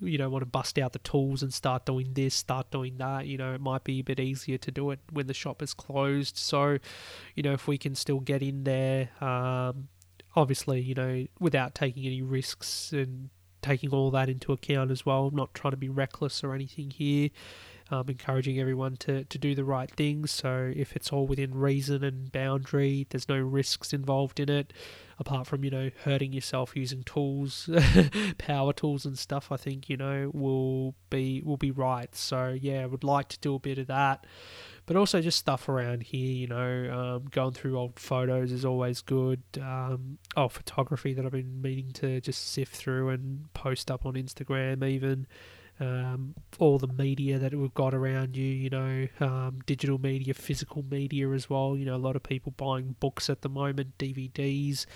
[0.00, 3.26] you know want to bust out the tools and start doing this start doing that
[3.26, 5.74] you know it might be a bit easier to do it when the shop is
[5.74, 6.78] closed so
[7.34, 9.88] you know if we can still get in there um,
[10.34, 13.30] obviously you know without taking any risks and
[13.62, 16.90] taking all that into account as well I'm not trying to be reckless or anything
[16.90, 17.30] here
[17.90, 20.30] um, encouraging everyone to, to do the right things.
[20.30, 24.72] So if it's all within reason and boundary, there's no risks involved in it,
[25.18, 27.68] apart from you know hurting yourself using tools,
[28.38, 29.50] power tools and stuff.
[29.50, 32.14] I think you know will be will be right.
[32.14, 34.26] So yeah, I would like to do a bit of that.
[34.86, 39.02] But also just stuff around here, you know, um, going through old photos is always
[39.02, 39.42] good.
[39.60, 44.14] Um, oh, photography that I've been meaning to just sift through and post up on
[44.14, 45.26] Instagram, even
[45.80, 50.84] um, all the media that we've got around you, you know, um, digital media, physical
[50.90, 51.76] media as well.
[51.76, 54.86] You know, a lot of people buying books at the moment, DVDs,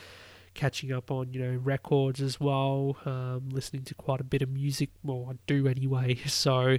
[0.55, 4.49] catching up on, you know, records as well, um, listening to quite a bit of
[4.49, 4.91] music.
[5.03, 6.19] Well, I do anyway.
[6.27, 6.79] So,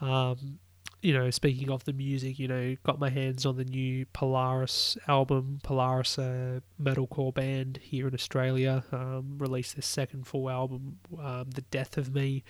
[0.00, 0.58] um,
[1.02, 4.96] you know, speaking of the music, you know, got my hands on the new Polaris
[5.06, 5.58] album.
[5.62, 11.60] Polaris, a metalcore band here in Australia, um, released their second full album, um, "The
[11.62, 12.42] Death of Me."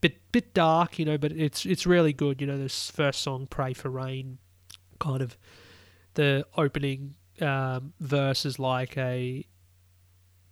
[0.00, 2.40] Bit bit dark, you know, but it's it's really good.
[2.40, 4.38] You know, this first song, "Pray for Rain,"
[4.98, 5.36] kind of
[6.14, 9.46] the opening um, verse is like a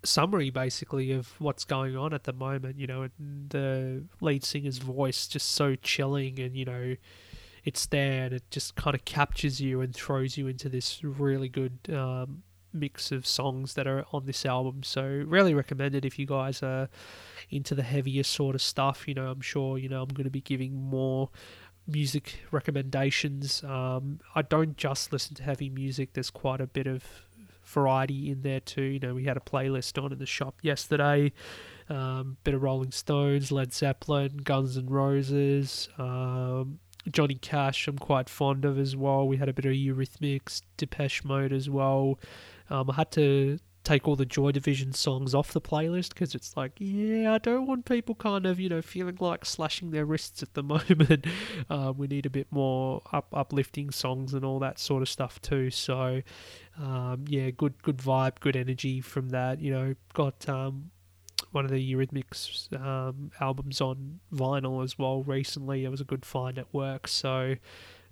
[0.05, 4.79] summary basically of what's going on at the moment you know and the lead singer's
[4.79, 6.97] voice just so chilling and you know
[7.65, 11.49] it's there and it just kind of captures you and throws you into this really
[11.49, 16.19] good um, mix of songs that are on this album so really recommend it if
[16.19, 16.89] you guys are
[17.51, 20.31] into the heavier sort of stuff you know i'm sure you know i'm going to
[20.31, 21.29] be giving more
[21.87, 27.05] music recommendations um, i don't just listen to heavy music there's quite a bit of
[27.65, 28.83] variety in there too.
[28.83, 31.33] You know, we had a playlist on in the shop yesterday.
[31.89, 36.79] Um, bit of Rolling Stones, Led Zeppelin, Guns N' Roses, um,
[37.11, 37.89] Johnny Cash.
[37.89, 39.27] I'm quite fond of as well.
[39.27, 42.19] We had a bit of Eurythmics, Depeche Mode as well.
[42.73, 46.57] Um, I had to take all the Joy Division songs off the playlist because it's
[46.57, 50.43] like, yeah, I don't want people kind of, you know, feeling like slashing their wrists
[50.43, 51.27] at the moment.
[51.69, 55.41] Uh, we need a bit more up, uplifting songs and all that sort of stuff
[55.43, 55.71] too.
[55.71, 56.23] So,
[56.81, 59.61] um, yeah, good good vibe, good energy from that.
[59.61, 60.91] You know, got um,
[61.51, 65.85] one of the Eurythmics um, albums on vinyl as well recently.
[65.85, 67.57] It was a good find at work, so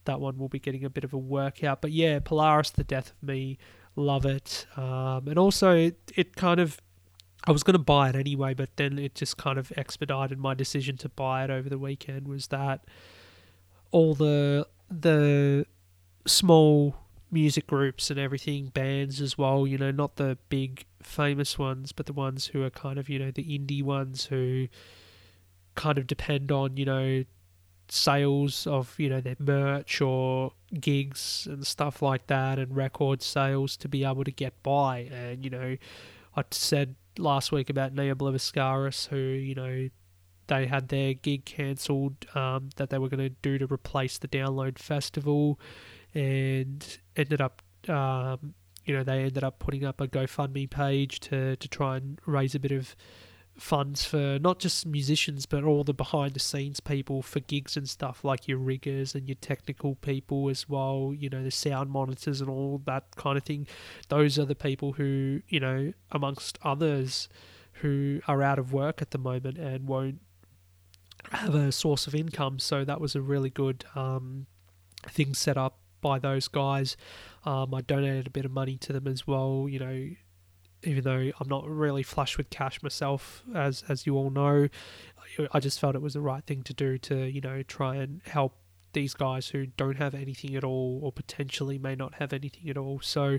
[0.04, 1.80] that one will be getting a bit of a workout.
[1.80, 3.58] But yeah, Polaris, The Death of Me
[3.96, 4.66] love it.
[4.76, 6.80] Um, and also, it, it kind of,
[7.46, 10.54] I was going to buy it anyway, but then it just kind of expedited my
[10.54, 12.28] decision to buy it over the weekend.
[12.28, 12.84] Was that
[13.90, 15.66] all the the
[16.26, 16.96] small
[17.30, 22.06] music groups and everything, bands as well, you know, not the big famous ones, but
[22.06, 24.66] the ones who are kind of, you know, the indie ones who
[25.76, 27.24] kind of depend on, you know,
[27.92, 33.76] sales of you know their merch or gigs and stuff like that and record sales
[33.78, 35.08] to be able to get by.
[35.12, 35.76] And you know
[36.36, 39.88] I said last week about Ne Obliviscaris who you know
[40.46, 44.28] they had their gig cancelled um, that they were going to do to replace the
[44.28, 45.60] download festival
[46.12, 51.56] and ended up um, you know they ended up putting up a GoFundMe page to
[51.56, 52.96] to try and raise a bit of
[53.60, 57.88] funds for not just musicians but all the behind the scenes people for gigs and
[57.88, 62.40] stuff like your riggers and your technical people as well you know the sound monitors
[62.40, 63.66] and all that kind of thing.
[64.08, 67.28] Those are the people who you know amongst others
[67.74, 70.20] who are out of work at the moment and won't
[71.32, 72.58] have a source of income.
[72.58, 74.46] So that was a really good um,
[75.06, 76.96] thing set up by those guys.
[77.44, 80.10] Um, I donated a bit of money to them as well you know
[80.84, 84.68] even though I'm not really flush with cash myself, as as you all know,
[85.52, 88.20] I just felt it was the right thing to do to you know try and
[88.26, 88.54] help
[88.92, 92.76] these guys who don't have anything at all or potentially may not have anything at
[92.76, 93.00] all.
[93.00, 93.38] So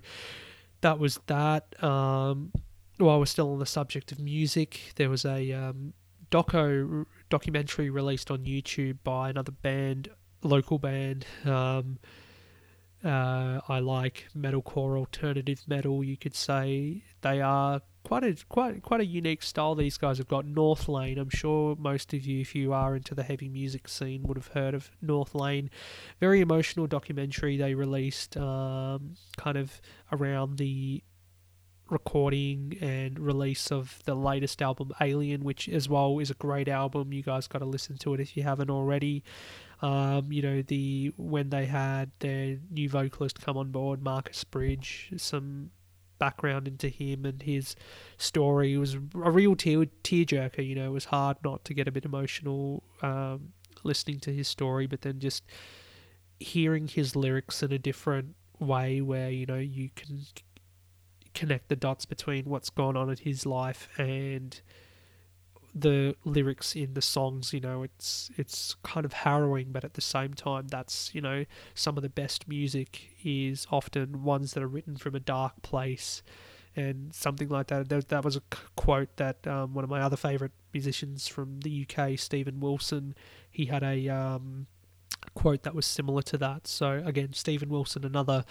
[0.81, 1.81] that was that.
[1.83, 2.51] Um,
[2.97, 5.93] while we're still on the subject of music, there was a um,
[6.29, 10.09] doco documentary released on YouTube by another band,
[10.43, 11.25] local band.
[11.45, 11.97] Um,
[13.03, 16.03] uh, I like metalcore alternative metal.
[16.03, 19.75] You could say they are quite a quite quite a unique style.
[19.75, 21.17] These guys have got Northlane.
[21.17, 24.47] I'm sure most of you, if you are into the heavy music scene, would have
[24.47, 25.69] heard of Northlane.
[26.19, 31.03] Very emotional documentary they released, um, kind of around the
[31.89, 37.11] recording and release of the latest album Alien, which as well is a great album.
[37.11, 39.23] You guys got to listen to it if you haven't already.
[39.81, 45.11] Um, you know, the when they had their new vocalist come on board, Marcus Bridge,
[45.17, 45.71] some
[46.19, 47.75] background into him and his
[48.19, 50.65] story it was a real tear tearjerker.
[50.65, 54.47] You know, it was hard not to get a bit emotional um, listening to his
[54.47, 55.43] story, but then just
[56.39, 60.21] hearing his lyrics in a different way, where you know you can
[61.33, 64.61] connect the dots between what's gone on in his life and
[65.73, 70.01] the lyrics in the songs you know it's it's kind of harrowing but at the
[70.01, 74.67] same time that's you know some of the best music is often ones that are
[74.67, 76.21] written from a dark place
[76.75, 77.89] and something like that.
[77.89, 78.41] That, that was a
[78.75, 83.15] quote that um, one of my other favorite musicians from the UK Steven Wilson
[83.49, 84.67] he had a um,
[85.33, 88.43] quote that was similar to that so again Steven Wilson another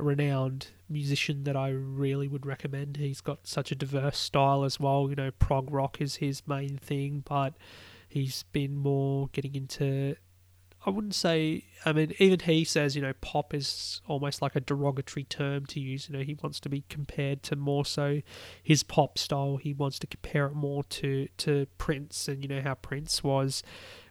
[0.00, 2.96] renowned musician that I really would recommend.
[2.96, 5.08] He's got such a diverse style as well.
[5.08, 7.54] You know, prog rock is his main thing, but
[8.08, 10.16] he's been more getting into.
[10.86, 11.64] I wouldn't say.
[11.84, 15.80] I mean, even he says, you know, pop is almost like a derogatory term to
[15.80, 16.08] use.
[16.08, 18.22] You know, he wants to be compared to more so
[18.62, 19.58] his pop style.
[19.58, 23.62] He wants to compare it more to to Prince, and you know how Prince was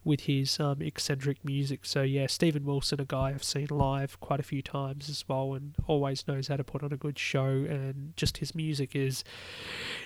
[0.03, 1.85] with his um, eccentric music.
[1.85, 5.53] So yeah, Steven Wilson, a guy I've seen live quite a few times as well,
[5.53, 7.47] and always knows how to put on a good show.
[7.47, 9.23] And just his music is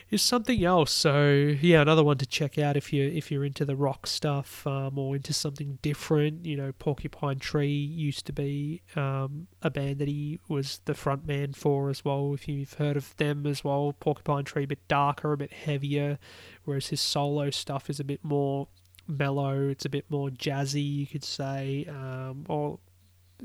[0.09, 0.91] is something else.
[0.91, 4.65] So yeah, another one to check out if you if you're into the rock stuff
[4.67, 6.45] um, or into something different.
[6.45, 11.27] You know, Porcupine Tree used to be um, a band that he was the front
[11.27, 12.33] man for as well.
[12.33, 16.19] If you've heard of them as well, Porcupine Tree, a bit darker, a bit heavier,
[16.63, 18.67] whereas his solo stuff is a bit more
[19.07, 19.67] mellow.
[19.69, 21.85] It's a bit more jazzy, you could say.
[21.89, 22.79] Um, or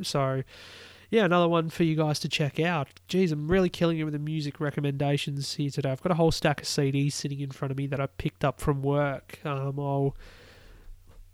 [0.03, 0.43] so,
[1.11, 2.89] yeah, another one for you guys to check out.
[3.09, 5.91] Geez, I'm really killing it with the music recommendations here today.
[5.91, 8.45] I've got a whole stack of CDs sitting in front of me that I picked
[8.45, 9.39] up from work.
[9.45, 10.17] Um, I'll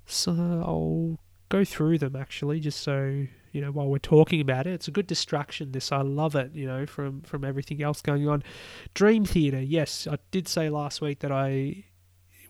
[0.07, 1.19] so I'll
[1.49, 4.75] go through them actually, just so you know while we're talking about it.
[4.75, 5.73] It's a good distraction.
[5.73, 6.55] This I love it.
[6.55, 8.43] You know from from everything else going on.
[8.95, 9.61] Dream Theater.
[9.61, 11.85] Yes, I did say last week that I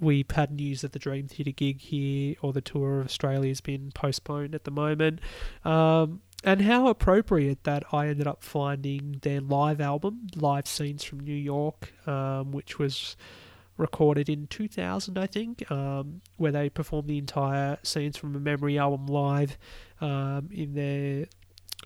[0.00, 3.60] we had news that the Dream Theater gig here or the tour of Australia has
[3.60, 5.20] been postponed at the moment.
[5.64, 11.20] Um, and how appropriate that I ended up finding their live album, Live Scenes from
[11.20, 13.16] New York, um, which was
[13.78, 18.78] recorded in 2000, I think, um, where they performed the entire Scenes from a Memory
[18.78, 19.56] album live
[20.02, 21.26] um, in their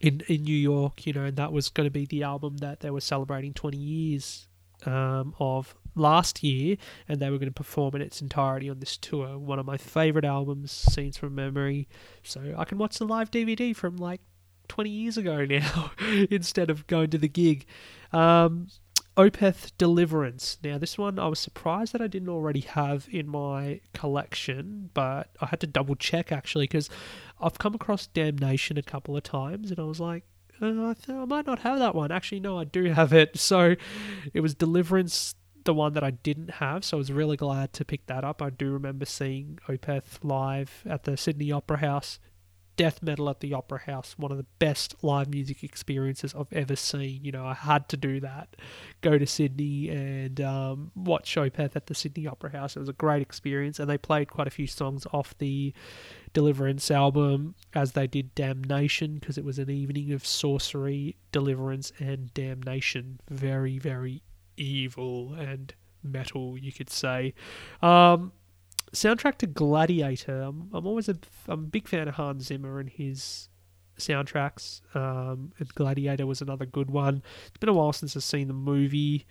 [0.00, 1.06] in in New York.
[1.06, 3.76] You know, and that was going to be the album that they were celebrating 20
[3.76, 4.47] years
[4.86, 6.76] um, of last year,
[7.08, 9.38] and they were going to perform in its entirety on this tour.
[9.38, 11.88] One of my favorite albums, Scenes from Memory.
[12.22, 14.20] So I can watch the live DVD from like
[14.68, 15.92] 20 years ago now
[16.30, 17.66] instead of going to the gig.
[18.12, 18.68] Um,
[19.16, 20.58] Opeth Deliverance.
[20.62, 25.30] Now, this one I was surprised that I didn't already have in my collection, but
[25.40, 26.88] I had to double check actually because
[27.40, 30.22] I've come across Damnation a couple of times and I was like,
[30.60, 32.10] Uh, I, th- I might not have that one.
[32.10, 33.38] Actually, no, I do have it.
[33.38, 33.76] So
[34.34, 35.34] it was Deliverance,
[35.64, 36.84] the one that I didn't have.
[36.84, 38.42] So I was really glad to pick that up.
[38.42, 42.18] I do remember seeing Opeth live at the Sydney Opera House
[42.78, 46.76] death metal at the Opera House, one of the best live music experiences I've ever
[46.76, 47.24] seen.
[47.24, 48.56] You know, I had to do that.
[49.00, 52.76] Go to Sydney and um, watch Opeth at the Sydney Opera House.
[52.76, 55.74] It was a great experience, and they played quite a few songs off the
[56.32, 62.32] Deliverance album, as they did Damnation, because it was an evening of sorcery, deliverance, and
[62.32, 63.18] damnation.
[63.28, 64.22] Very, very
[64.56, 65.74] evil and
[66.04, 67.34] metal, you could say.
[67.82, 68.32] Um,
[68.92, 70.42] soundtrack to Gladiator.
[70.42, 71.16] I'm, I'm always a
[71.48, 73.48] I'm a big fan of Hans Zimmer and his
[73.98, 74.80] soundtracks.
[74.94, 77.22] Um, and Gladiator was another good one.
[77.46, 79.26] It's been a while since I've seen the movie,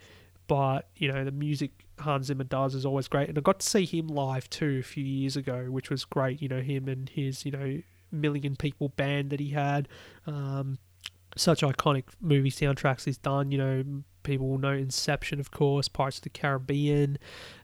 [0.47, 3.29] but you know the music Hans Zimmer does is always great.
[3.29, 6.41] And I got to see him live too a few years ago, which was great.
[6.41, 7.81] You know him and his you know
[8.11, 9.87] million people band that he had.
[10.25, 10.77] Um,
[11.35, 13.51] such iconic movie soundtracks he's done.
[13.51, 13.83] You know,
[14.27, 17.17] people will know Inception, of course, Pirates of the Caribbean,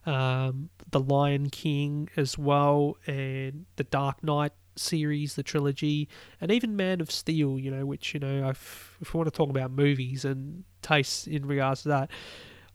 [0.06, 6.08] um, The Lion King as well, and the Dark Knight series, the trilogy,
[6.40, 7.58] and even Man of Steel.
[7.58, 11.26] You know, which you know, if, if we want to talk about movies and tastes
[11.26, 12.10] in regards to that,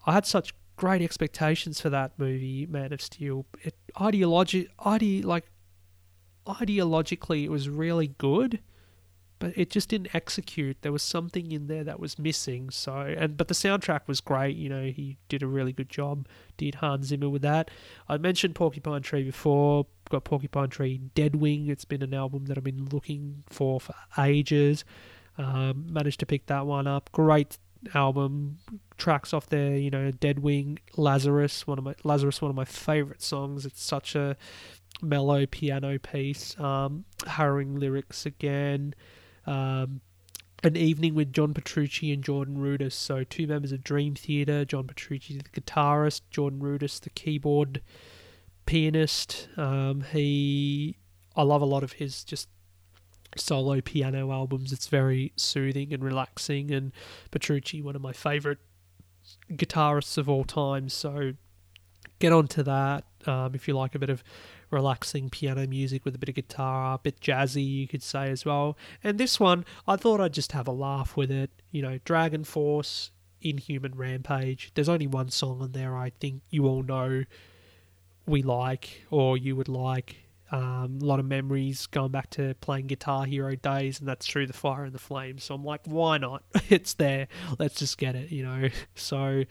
[0.05, 3.47] I had such great expectations for that movie, Man of Steel.
[3.63, 5.45] It ideology, ide like
[6.47, 8.59] ideologically, it was really good
[9.39, 10.81] but it just didn't execute.
[10.81, 12.69] There was something in there that was missing.
[12.69, 14.57] So, and but the soundtrack was great.
[14.57, 16.27] You know, he did a really good job.
[16.57, 17.71] Did Hans Zimmer with that?
[18.09, 19.87] I mentioned Porcupine Tree before.
[20.09, 21.69] Got Porcupine Tree Deadwing.
[21.69, 24.83] It's been an album that I've been looking for for ages.
[25.37, 27.09] Um, managed to pick that one up.
[27.13, 27.57] Great
[27.93, 28.57] album.
[28.97, 29.77] Tracks off there.
[29.77, 31.65] You know, Deadwing, Lazarus.
[31.65, 32.41] One of my Lazarus.
[32.41, 33.65] One of my favorite songs.
[33.65, 34.35] It's such a
[35.01, 36.59] mellow piano piece.
[36.59, 38.95] Um, harrowing lyrics again
[39.49, 40.01] um,
[40.63, 42.93] an evening with John Petrucci and Jordan Rudess.
[42.93, 44.65] So two members of Dream Theater.
[44.65, 46.21] John Petrucci, the guitarist.
[46.29, 47.81] Jordan Rudess, the keyboard
[48.65, 49.47] pianist.
[49.57, 50.97] Um, he,
[51.35, 52.49] I love a lot of his just
[53.35, 54.71] solo piano albums.
[54.71, 56.71] It's very soothing and relaxing.
[56.71, 56.91] And
[57.31, 58.59] Petrucci, one of my favorite
[59.51, 60.89] guitarists of all time.
[60.89, 61.33] So
[62.19, 64.23] get onto that um, if you like a bit of
[64.71, 68.45] relaxing piano music with a bit of guitar, a bit jazzy, you could say as
[68.45, 68.77] well.
[69.03, 71.51] And this one, I thought I'd just have a laugh with it.
[71.71, 73.11] You know, DragonForce,
[73.41, 74.71] Inhuman Rampage.
[74.73, 77.23] There's only one song on there I think you all know
[78.25, 80.17] we like or you would like.
[80.51, 84.47] Um, a lot of memories going back to playing Guitar Hero days, and that's through
[84.47, 85.43] the fire and the flames.
[85.43, 86.43] So I'm like, why not?
[86.69, 87.27] it's there.
[87.59, 88.69] Let's just get it, you know.
[88.95, 89.43] So,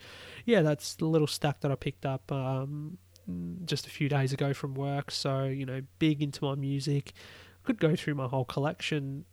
[0.45, 2.31] yeah, that's the little stack that I picked up.
[2.31, 2.97] Um,
[3.29, 5.11] Mm, just a few days ago from work.
[5.11, 7.13] So, you know, big into my music.
[7.63, 9.25] Could go through my whole collection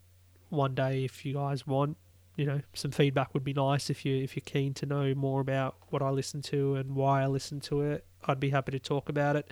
[0.51, 1.97] one day if you guys want.
[2.37, 5.41] You know, some feedback would be nice if you if you're keen to know more
[5.41, 8.05] about what I listen to and why I listen to it.
[8.27, 9.51] I'd be happy to talk about it.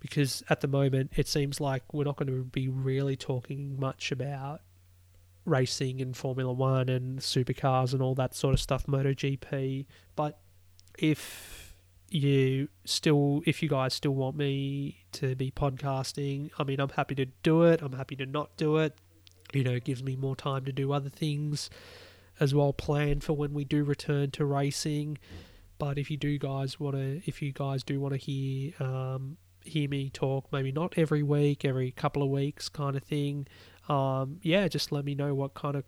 [0.00, 4.10] because at the moment it seems like we're not going to be really talking much
[4.10, 4.60] about
[5.44, 9.86] racing and Formula One and supercars and all that sort of stuff, MotoGP.
[10.16, 10.40] But
[10.98, 11.61] if
[12.14, 17.14] you still, if you guys still want me to be podcasting, I mean, I'm happy
[17.16, 17.82] to do it.
[17.82, 18.96] I'm happy to not do it.
[19.52, 21.70] You know, it gives me more time to do other things
[22.40, 25.18] as well planned for when we do return to racing.
[25.78, 29.36] But if you do guys want to, if you guys do want to hear um,
[29.64, 33.46] hear me talk, maybe not every week, every couple of weeks kind of thing,
[33.88, 35.84] um, yeah, just let me know what kind of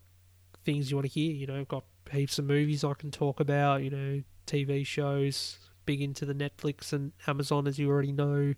[0.64, 1.32] things you want to hear.
[1.32, 5.58] You know, I've got heaps of movies I can talk about, you know, TV shows,
[5.86, 8.54] big into the Netflix and Amazon, as you already know,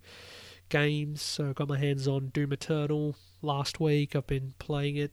[0.68, 1.22] games.
[1.22, 4.16] So I got my hands on Doom Eternal last week.
[4.16, 5.12] I've been playing it,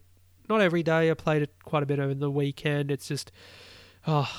[0.50, 2.92] not every day, I played it quite a bit over the weekend.
[2.92, 3.32] It's just,
[4.08, 4.30] oh,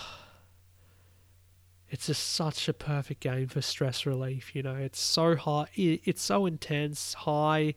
[1.88, 4.54] it's just such a perfect game for stress relief.
[4.54, 7.74] You know, it's so high, it's so intense, high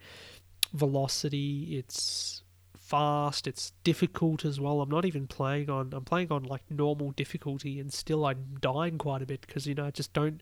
[0.73, 1.77] velocity.
[1.77, 2.41] It's
[2.87, 3.47] fast.
[3.47, 4.81] It's difficult as well.
[4.81, 5.93] I'm not even playing on.
[5.93, 9.75] I'm playing on like normal difficulty, and still I'm dying quite a bit because you
[9.75, 10.41] know I just don't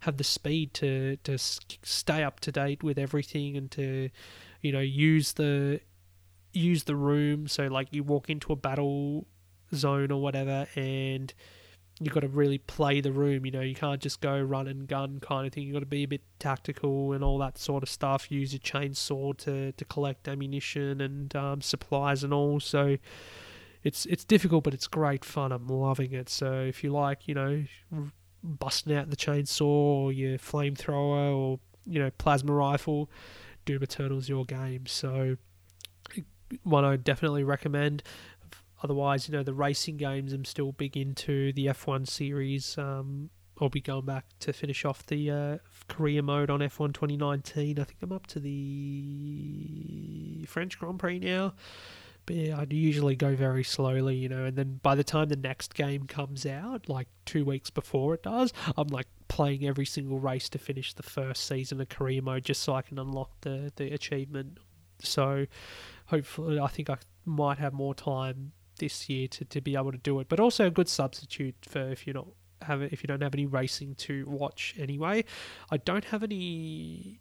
[0.00, 4.10] have the speed to to stay up to date with everything and to
[4.60, 5.80] you know use the
[6.52, 7.46] use the room.
[7.48, 9.26] So like you walk into a battle
[9.74, 11.32] zone or whatever, and
[12.00, 13.46] you've got to really play the room.
[13.46, 15.64] You know, you can't just go run and gun kind of thing.
[15.64, 18.30] You've got to be a bit tactical and all that sort of stuff.
[18.30, 22.60] Use your chainsaw to, to collect ammunition and um, supplies and all.
[22.60, 22.96] So
[23.84, 25.52] it's it's difficult, but it's great fun.
[25.52, 26.28] I'm loving it.
[26.28, 27.64] So if you like, you know,
[28.42, 33.10] busting out the chainsaw or your flamethrower or you know plasma rifle,
[33.64, 34.86] Doom Eternal's your game.
[34.86, 35.36] So
[36.64, 38.02] one I definitely recommend.
[38.82, 41.52] Otherwise, you know, the racing games I'm still big into.
[41.52, 43.30] The F1 series, um,
[43.60, 45.58] I'll be going back to finish off the uh,
[45.88, 47.78] career mode on F1 2019.
[47.78, 51.54] I think I'm up to the French Grand Prix now.
[52.24, 55.36] But yeah, I usually go very slowly, you know, and then by the time the
[55.36, 60.20] next game comes out, like two weeks before it does, I'm like playing every single
[60.20, 63.72] race to finish the first season of career mode just so I can unlock the,
[63.74, 64.58] the achievement.
[65.00, 65.46] So
[66.06, 68.52] hopefully, I think I might have more time
[68.82, 71.78] this year to, to be able to do it, but also a good substitute for
[71.90, 72.26] if you're not
[72.62, 75.24] have if you don't have any racing to watch anyway.
[75.70, 77.20] I don't have any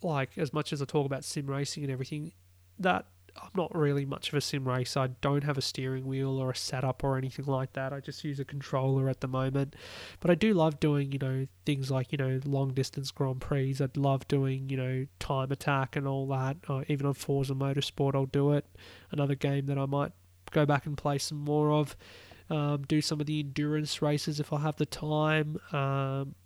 [0.00, 2.32] like as much as I talk about sim racing and everything
[2.78, 3.06] that
[3.36, 5.00] I'm not really much of a sim racer.
[5.00, 7.92] I don't have a steering wheel or a setup or anything like that.
[7.92, 9.74] I just use a controller at the moment.
[10.20, 13.76] But I do love doing, you know, things like, you know, long distance Grand Prix.
[13.80, 16.56] I'd love doing, you know, time attack and all that.
[16.68, 18.64] Uh, even on Forza Motorsport, I'll do it.
[19.10, 20.12] Another game that I might
[20.50, 21.96] go back and play some more of.
[22.48, 25.58] Um, do some of the endurance races if I have the time.
[25.72, 26.36] Um,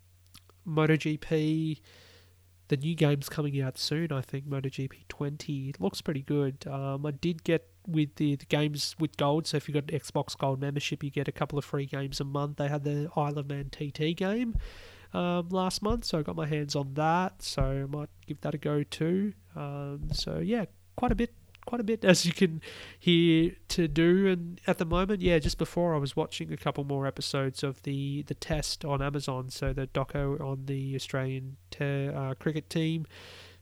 [0.66, 1.80] MotoGP,
[2.68, 4.12] the new game's coming out soon.
[4.12, 6.66] I think MotoGP 20 it looks pretty good.
[6.66, 9.46] Um, I did get with the, the games with gold.
[9.46, 12.24] So if you've got Xbox Gold membership, you get a couple of free games a
[12.24, 12.56] month.
[12.56, 14.56] They had the Isle of Man TT game
[15.12, 17.42] um, last month, so I got my hands on that.
[17.42, 19.32] So I might give that a go too.
[19.56, 21.34] Um, so yeah, quite a bit
[21.70, 22.60] quite a bit as you can
[22.98, 24.26] hear to do.
[24.26, 27.84] And at the moment, yeah, just before I was watching a couple more episodes of
[27.84, 33.06] the the test on Amazon, so the doco on the Australian te- uh, cricket team.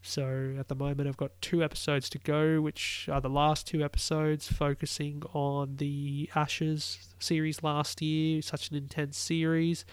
[0.01, 3.83] So at the moment, I've got two episodes to go, which are the last two
[3.83, 8.41] episodes, focusing on the Ashes series last year.
[8.41, 9.85] Such an intense series.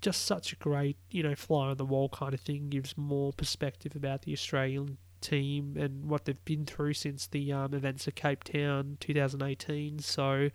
[0.00, 2.70] Just such a great, you know, fly on the wall kind of thing.
[2.70, 7.74] Gives more perspective about the Australian team and what they've been through since the um,
[7.74, 10.00] events of Cape Town 2018.
[10.00, 10.50] So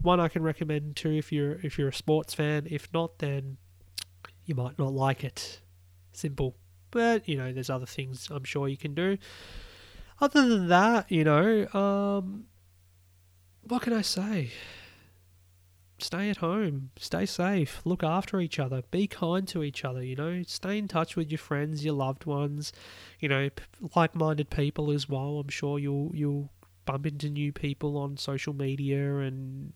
[0.00, 2.66] one I can recommend too if you're if you're a sports fan.
[2.70, 3.56] If not, then
[4.44, 5.60] you might not like it.
[6.12, 6.56] Simple.
[6.90, 9.18] But you know, there's other things I'm sure you can do.
[10.20, 12.44] Other than that, you know, um,
[13.62, 14.50] what can I say?
[16.02, 20.16] Stay at home, stay safe, look after each other, be kind to each other, you
[20.16, 22.72] know, stay in touch with your friends, your loved ones,
[23.20, 23.48] you know,
[23.94, 25.38] like-minded people as well.
[25.38, 26.50] I'm sure you'll you'll
[26.84, 29.72] bump into new people on social media and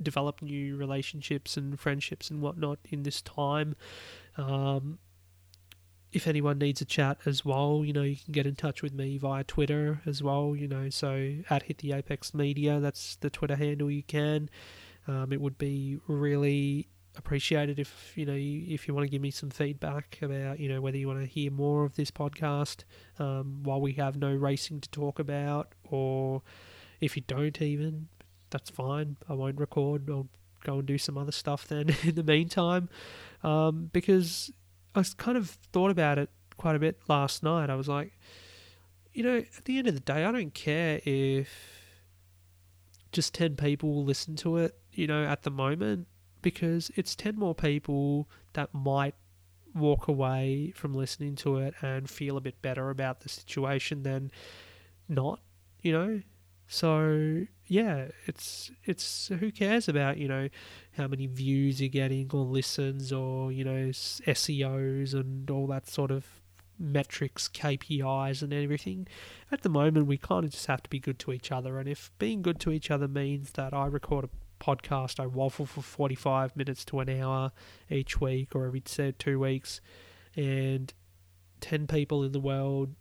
[0.00, 3.74] develop new relationships and friendships and whatnot in this time.
[4.36, 4.98] Um,
[6.12, 8.92] if anyone needs a chat as well, you know, you can get in touch with
[8.92, 13.30] me via Twitter as well, you know, so at Hit the Apex Media, that's the
[13.30, 14.50] Twitter handle you can.
[15.10, 19.32] Um, it would be really appreciated if you know if you want to give me
[19.32, 22.84] some feedback about you know whether you want to hear more of this podcast
[23.18, 26.42] um, while we have no racing to talk about, or
[27.00, 28.06] if you don't even,
[28.50, 29.16] that's fine.
[29.28, 30.08] I won't record.
[30.08, 30.28] I'll
[30.62, 32.88] go and do some other stuff then in the meantime,
[33.42, 34.52] um, because
[34.94, 37.68] I kind of thought about it quite a bit last night.
[37.68, 38.12] I was like,
[39.12, 41.48] you know, at the end of the day, I don't care if
[43.12, 46.06] just 10 people listen to it, you know, at the moment,
[46.42, 49.14] because it's 10 more people that might
[49.74, 54.30] walk away from listening to it and feel a bit better about the situation than
[55.08, 55.40] not,
[55.82, 56.20] you know?
[56.66, 60.48] So yeah, it's it's who cares about you know
[60.92, 66.12] how many views you're getting or listens or you know SEOs and all that sort
[66.12, 66.24] of
[66.78, 69.08] metrics, KPIs, and everything.
[69.50, 71.88] At the moment, we kind of just have to be good to each other, and
[71.88, 74.30] if being good to each other means that I record a
[74.60, 77.52] podcast, I waffle for 45 minutes to an hour
[77.90, 79.80] each week or every two weeks,
[80.36, 80.92] and
[81.60, 82.94] 10 people in the world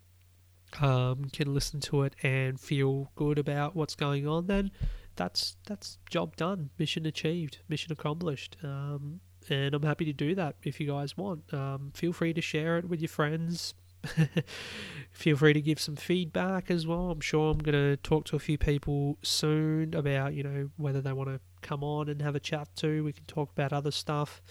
[0.80, 4.72] um, can listen to it and feel good about what's going on, then
[5.16, 8.58] that's that's job done, mission achieved, mission accomplished.
[8.64, 11.54] Um, and I'm happy to do that if you guys want.
[11.54, 13.74] Um, feel free to share it with your friends.
[15.12, 17.12] feel free to give some feedback as well.
[17.12, 21.02] I'm sure I'm going to talk to a few people soon about you know whether
[21.02, 23.04] they want to come on and have a chat too.
[23.04, 24.42] We can talk about other stuff.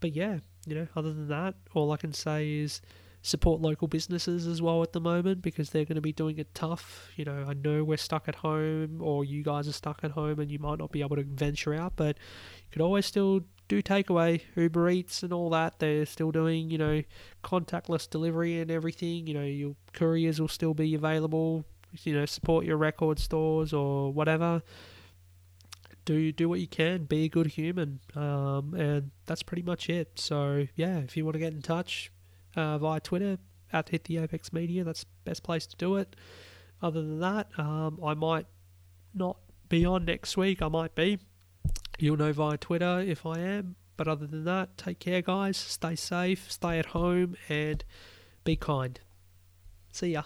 [0.00, 2.80] But yeah, you know, other than that, all I can say is
[3.24, 6.54] support local businesses as well at the moment because they're going to be doing it
[6.54, 7.08] tough.
[7.16, 10.40] You know, I know we're stuck at home or you guys are stuck at home
[10.40, 13.80] and you might not be able to venture out, but you could always still do
[13.82, 15.78] takeaway, Uber Eats and all that.
[15.78, 17.02] They're still doing, you know,
[17.42, 19.26] contactless delivery and everything.
[19.26, 21.64] You know, your couriers will still be available.
[22.02, 24.62] You know, support your record stores or whatever.
[26.04, 27.04] Do do what you can.
[27.04, 30.18] Be a good human, um, and that's pretty much it.
[30.18, 32.12] So yeah, if you want to get in touch,
[32.56, 33.38] uh, via Twitter
[33.72, 34.84] at Hit the Apex Media.
[34.84, 36.16] That's best place to do it.
[36.82, 38.46] Other than that, um, I might
[39.14, 39.38] not
[39.68, 40.62] be on next week.
[40.62, 41.18] I might be.
[41.98, 43.76] You'll know via Twitter if I am.
[43.96, 45.56] But other than that, take care, guys.
[45.56, 47.84] Stay safe, stay at home, and
[48.42, 48.98] be kind.
[49.92, 50.24] See ya.